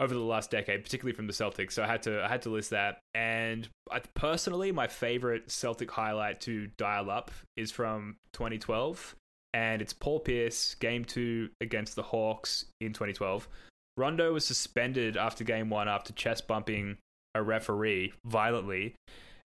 [0.00, 1.72] over the last decade, particularly from the Celtics.
[1.72, 2.98] So I had to I had to list that.
[3.14, 9.14] And I, personally, my favorite Celtic highlight to dial up is from 2012,
[9.54, 13.48] and it's Paul Pierce game two against the Hawks in 2012.
[13.96, 16.98] Rondo was suspended after game one after chest bumping
[17.34, 18.94] a referee violently,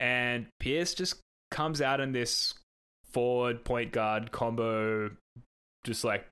[0.01, 1.17] and Pierce just
[1.51, 2.55] comes out in this
[3.11, 5.11] forward point guard combo,
[5.85, 6.27] just like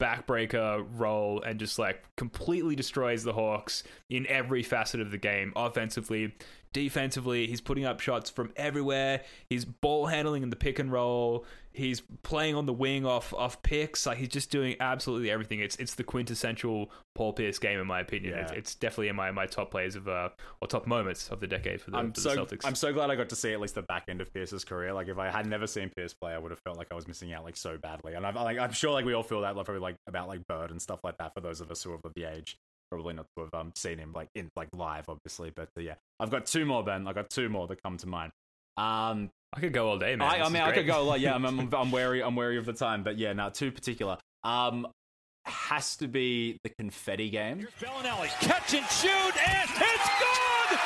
[0.00, 5.52] backbreaker role and just like completely destroys the Hawks in every facet of the game.
[5.54, 6.34] Offensively,
[6.72, 9.22] defensively, he's putting up shots from everywhere.
[9.48, 11.44] He's ball handling in the pick and roll.
[11.80, 14.04] He's playing on the wing off off picks.
[14.06, 15.60] Like he's just doing absolutely everything.
[15.60, 18.34] It's it's the quintessential Paul Pierce game in my opinion.
[18.34, 18.42] Yeah.
[18.42, 20.28] It's, it's definitely in my, my top players of uh
[20.60, 22.66] or top moments of the decade for the, I'm for so the Celtics.
[22.66, 24.92] I'm so glad I got to see at least the back end of Pierce's career.
[24.92, 27.08] Like if I had never seen Pierce play, I would have felt like I was
[27.08, 28.12] missing out like so badly.
[28.14, 30.46] And I'm like I'm sure like we all feel that like probably like about like
[30.46, 32.56] Bird and stuff like that for those of us who are of the age.
[32.90, 35.94] Probably not to have um, seen him like in like live, obviously, but uh, yeah,
[36.18, 37.06] I've got two more, Ben.
[37.06, 38.32] I've got two more that come to mind.
[38.80, 40.28] Um, I could go all day, man.
[40.28, 41.34] I, I mean, I could go like yeah.
[41.34, 42.22] I'm, I'm, I'm wary.
[42.22, 44.16] I'm wary of the time, but yeah, now two particular.
[44.44, 44.86] Um,
[45.44, 47.66] has to be the confetti game.
[47.80, 50.78] Belinelli, catch and shoot, and it's good!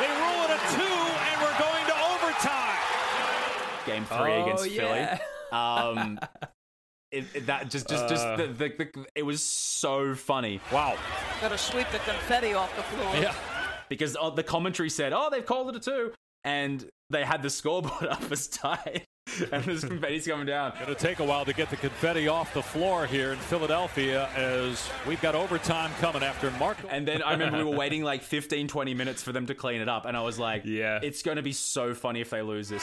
[0.00, 0.96] They rule it a two,
[1.26, 2.78] and we're going to overtime.
[3.86, 5.16] game three Oh, against yeah.
[5.16, 5.20] Philly.
[5.52, 6.18] Um,
[7.12, 8.36] it, it- that just just just Uh.
[8.36, 10.60] the, the, the it was so funny.
[10.72, 10.96] Wow.
[11.40, 13.14] Got to sweep the confetti off the floor.
[13.90, 16.12] Because uh, the commentary said, "Oh, they've called it a two.
[16.44, 19.02] and they had the scoreboard up as tied,
[19.52, 20.72] and there's confetti's coming down.
[20.80, 24.88] It'll take a while to get the confetti off the floor here in Philadelphia as
[25.06, 26.78] we've got overtime coming after Mark.
[26.90, 29.80] And then I remember we were waiting like 15, 20 minutes for them to clean
[29.80, 32.42] it up, and I was like, "Yeah, it's going to be so funny if they
[32.42, 32.82] lose this."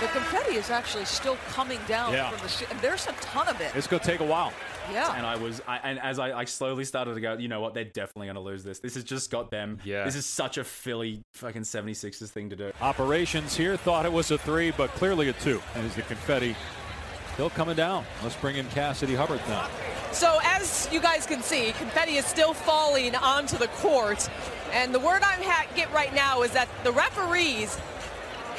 [0.00, 2.30] The confetti is actually still coming down Yeah.
[2.30, 3.70] from the sh- and there's a ton of it.
[3.74, 4.52] It's going to take a while.
[4.92, 5.14] Yeah.
[5.16, 7.74] And I was, I, and as I, I slowly started to go, you know what?
[7.74, 8.78] They're definitely going to lose this.
[8.78, 9.78] This has just got them.
[9.84, 10.04] Yeah.
[10.04, 12.72] This is such a Philly fucking 76ers thing to do.
[12.80, 15.60] Operations here thought it was a three, but clearly a two.
[15.74, 16.56] And as the confetti
[17.34, 18.04] still coming down.
[18.22, 19.66] Let's bring in Cassidy Hubbard now.
[20.12, 24.28] So as you guys can see, confetti is still falling onto the court.
[24.72, 27.78] And the word I'm ha- get right now is that the referees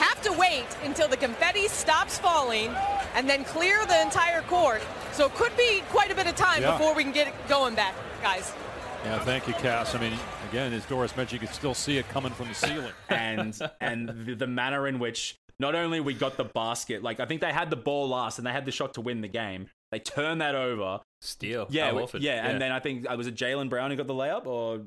[0.02, 2.70] have to wait until the confetti stops falling
[3.16, 4.82] and then clear the entire court.
[5.12, 6.72] So it could be quite a bit of time Yeah.
[6.78, 8.54] before we can get it going back, guys.
[9.06, 9.95] Yeah, thank you, Cass.
[9.95, 10.14] I mean,
[10.49, 12.91] again, as Doris mentioned, you can still see it coming from the ceiling.
[13.10, 17.26] and and the, the manner in which not only we got the basket, like I
[17.26, 19.68] think they had the ball last and they had the shot to win the game.
[19.91, 20.99] They turned that over.
[21.22, 21.68] Steal.
[21.70, 22.22] Yeah, Al w- Horford.
[22.22, 22.49] yeah, Yeah.
[22.49, 24.82] and then I think uh, was it Jaylen Brown who got the layup, or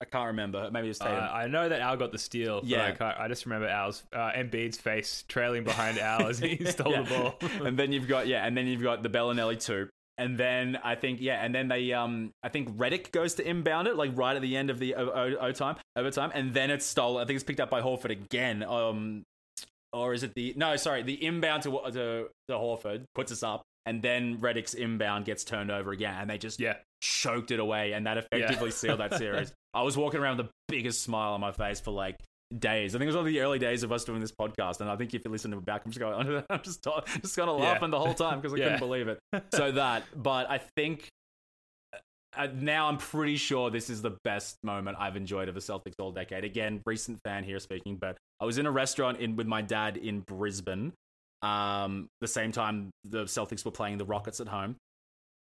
[0.00, 0.70] I can't remember.
[0.70, 2.60] Maybe it was Uh, I know that Al got the steal.
[2.60, 2.86] but Yeah.
[2.86, 6.92] I, can't, I just remember Al's uh, Embiid's face trailing behind Al as he stole
[6.92, 7.02] Yeah.
[7.02, 7.38] the ball.
[7.66, 9.88] and then you've got yeah, and then you've got the Belinelli two.
[10.16, 13.86] And then I think yeah, and then they um I think Redick goes to inbound
[13.88, 16.70] it like right at the end of the o- o- o- time overtime, and then
[16.70, 17.22] it's stolen.
[17.22, 18.62] I think it's picked up by Horford again.
[18.64, 19.22] Um,
[19.92, 20.76] or is it the no?
[20.76, 21.92] Sorry, the inbound to to,
[22.48, 26.38] to Horford puts us up, and then Redick's inbound gets turned over again, and they
[26.38, 29.52] just yeah choked it away, and that effectively sealed that series.
[29.74, 32.16] I was walking around with the biggest smile on my face for like
[32.58, 32.94] days.
[32.94, 34.90] I think it was one of the early days of us doing this podcast, and
[34.90, 36.82] I think if you listen to it back, I'm just going, I'm just
[37.22, 37.64] just kind of Yeah.
[37.72, 38.64] laughing the whole time because I Yeah.
[38.64, 39.18] couldn't believe it.
[39.54, 41.08] So that, but I think.
[42.36, 45.94] Uh, now I'm pretty sure this is the best moment I've enjoyed of the Celtics
[45.98, 46.44] all decade.
[46.44, 49.96] Again, recent fan here speaking, but I was in a restaurant in with my dad
[49.96, 50.92] in Brisbane.
[51.42, 54.76] Um, the same time the Celtics were playing the Rockets at home.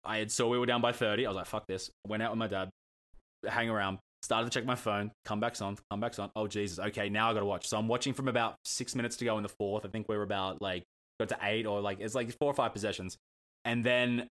[0.05, 1.25] I had saw we were down by 30.
[1.25, 1.89] I was like, fuck this.
[2.07, 2.69] Went out with my dad,
[3.47, 6.29] hang around, started to check my phone, comebacks on, comebacks on.
[6.35, 6.79] Oh, Jesus.
[6.79, 7.67] Okay, now I got to watch.
[7.67, 9.85] So I'm watching from about six minutes to go in the fourth.
[9.85, 10.83] I think we were about like,
[11.19, 13.17] got to eight or like, it's like four or five possessions.
[13.65, 14.27] And then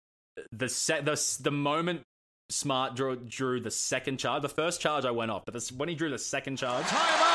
[0.53, 2.03] the set, the, the moment
[2.51, 5.89] Smart drew, drew the second charge, the first charge I went off, but this, when
[5.89, 7.31] he drew the second charge, Timeout.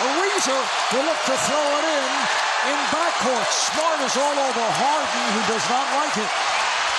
[0.00, 3.48] Ariza will look to throw it in in backcourt.
[3.48, 6.30] Smart is all over Harden, who does not like it.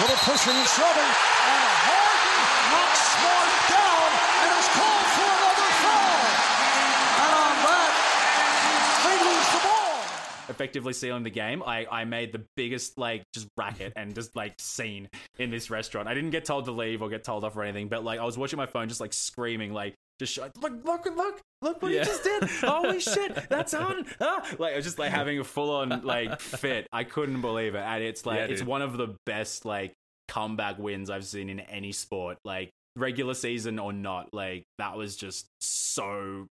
[0.01, 2.39] Little pushing and shoving, and Harden
[2.73, 4.09] knocks Smart down
[4.41, 6.21] and is called for another foul.
[7.21, 7.91] And on that,
[9.05, 10.01] they lose the ball.
[10.49, 14.55] effectively sealing the game, I, I made the biggest like just racket and just like
[14.57, 16.07] scene in this restaurant.
[16.07, 18.25] I didn't get told to leave or get told off or anything, but like I
[18.25, 19.93] was watching my phone just like screaming like
[20.25, 21.99] just look look look look what Yeah.
[21.99, 22.43] he just did.
[22.43, 24.05] Holy shit, that's on.
[24.19, 24.45] Ah!
[24.59, 26.87] Like I was just like having a full on like fit.
[26.91, 27.79] I couldn't believe it.
[27.85, 28.67] And it's like Yeah, it's dude.
[28.67, 29.93] one of the best like
[30.27, 32.37] comeback wins I've seen in any sport.
[32.45, 36.47] Like regular season or not, like that was just so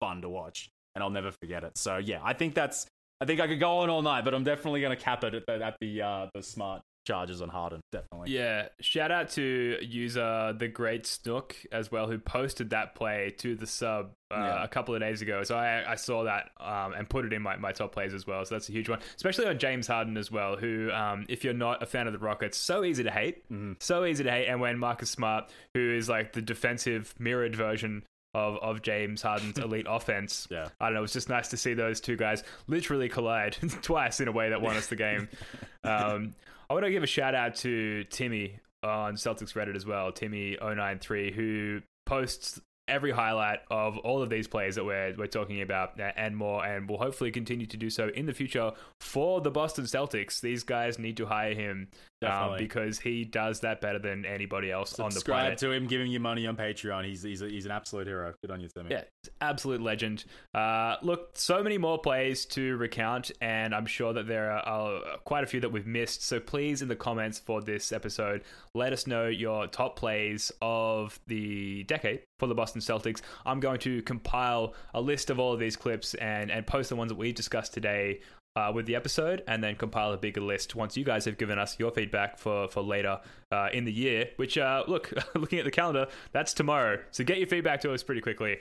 [0.00, 1.76] fun to watch, and I'll never forget it.
[1.76, 2.86] So yeah, I think that's.
[3.22, 5.34] I think I could go on all night, but I'm definitely going to cap it
[5.34, 7.80] at the at the, uh, the smart charges on Harden.
[7.92, 8.32] Definitely.
[8.32, 13.54] Yeah, shout out to user the Great Snook as well, who posted that play to
[13.56, 14.64] the sub uh, Yeah.
[14.64, 15.42] a couple of days ago.
[15.42, 18.26] So I, I saw that um, and put it in my, my top plays as
[18.26, 18.44] well.
[18.44, 20.56] So that's a huge one, especially on James Harden as well.
[20.56, 23.72] Who, um, if you're not a fan of the Rockets, so easy to hate, Mm-hmm.
[23.80, 24.46] so easy to hate.
[24.46, 28.04] And when Marcus Smart, who is like the defensive mirrored version.
[28.32, 30.46] Of, of James Harden's elite offense.
[30.52, 30.68] Yeah.
[30.78, 31.00] I don't know.
[31.00, 34.50] It was just nice to see those two guys literally collide twice in a way
[34.50, 35.28] that won us the game.
[35.82, 36.34] Um,
[36.70, 41.34] I want to give a shout out to Timmy on Celtics Reddit as well, Timmy093,
[41.34, 42.60] who posts
[42.90, 46.64] every highlight of all of these plays that we're, we're talking about uh, and more,
[46.64, 50.40] and will hopefully continue to do so in the future for the Boston Celtics.
[50.40, 51.88] These guys need to hire him
[52.26, 55.58] um, because he does that better than anybody else on the Subscribe planet.
[55.58, 57.06] to him, giving you money on Patreon.
[57.06, 58.34] He's he's, a, he's an absolute hero.
[58.42, 58.90] Good on you, Timmy.
[58.90, 59.04] Yeah,
[59.40, 60.24] absolute legend.
[60.52, 65.16] Uh, look, so many more plays to recount, and I'm sure that there are uh,
[65.24, 66.22] quite a few that we've missed.
[66.22, 68.42] So please, in the comments for this episode,
[68.74, 73.20] let us know your top plays of the decade for the Boston Celtics.
[73.46, 76.96] I'm going to compile a list of all of these clips and, and post the
[76.96, 78.20] ones that we discussed today
[78.56, 81.58] uh, with the episode and then compile a bigger list once you guys have given
[81.58, 83.20] us your feedback for, for later
[83.52, 86.98] uh, in the year, which, uh, look, looking at the calendar, that's tomorrow.
[87.10, 88.58] So get your feedback to us pretty quickly.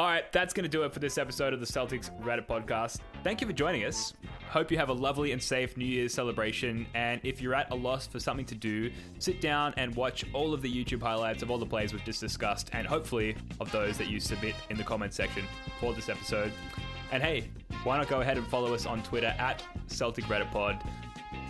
[0.00, 3.00] All right, that's going to do it for this episode of the Celtics Reddit podcast.
[3.22, 4.14] Thank you for joining us.
[4.48, 6.86] Hope you have a lovely and safe New Year's celebration.
[6.94, 10.54] And if you're at a loss for something to do, sit down and watch all
[10.54, 13.98] of the YouTube highlights of all the plays we've just discussed, and hopefully of those
[13.98, 15.44] that you submit in the comment section
[15.80, 16.50] for this episode.
[17.12, 17.50] And hey,
[17.84, 20.82] why not go ahead and follow us on Twitter at Celtic Reddit Pod.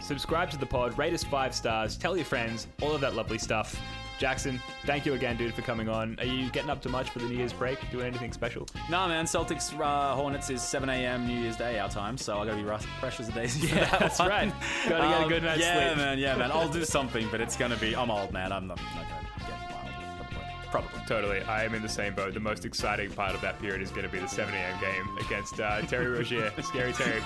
[0.01, 3.39] Subscribe to the pod, rate us five stars, tell your friends, all of that lovely
[3.39, 3.81] stuff.
[4.21, 6.14] Jackson, thank you again, dude, for coming on.
[6.21, 7.79] Are you getting up to much for the New Year's break?
[7.91, 8.68] Doing anything special?
[8.91, 9.25] Nah, man.
[9.25, 11.27] Celtics uh, Hornets is 7 a.m.
[11.27, 13.66] New Year's Day our time, so I gotta be rus- fresh as a daisy.
[13.68, 14.29] for Yeah, that that's one.
[14.29, 14.53] right.
[14.89, 15.97] Gotta get a Um, good night's yeah, sleep.
[15.97, 16.18] man.
[16.18, 16.53] Yeah, man.
[16.53, 17.97] I'll do something, but it's gonna be.
[17.97, 18.53] I'm old, man.
[18.53, 20.29] I'm not, not gonna get wild.
[20.31, 20.47] Probably.
[20.71, 21.01] Probably.
[21.07, 21.43] Totally.
[21.45, 22.35] I am in the same boat.
[22.35, 24.79] The most exciting part of that period is going to be the 7 a.m.
[24.81, 26.53] game against uh, Terry Rozier.
[26.62, 27.21] Scary Terry.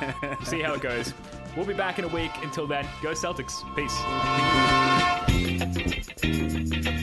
[0.44, 1.12] See how it goes.
[1.56, 2.30] We'll be back in a week.
[2.42, 3.62] Until then, go Celtics.
[3.76, 4.83] Peace.
[5.34, 5.56] え
[6.90, 6.93] っ?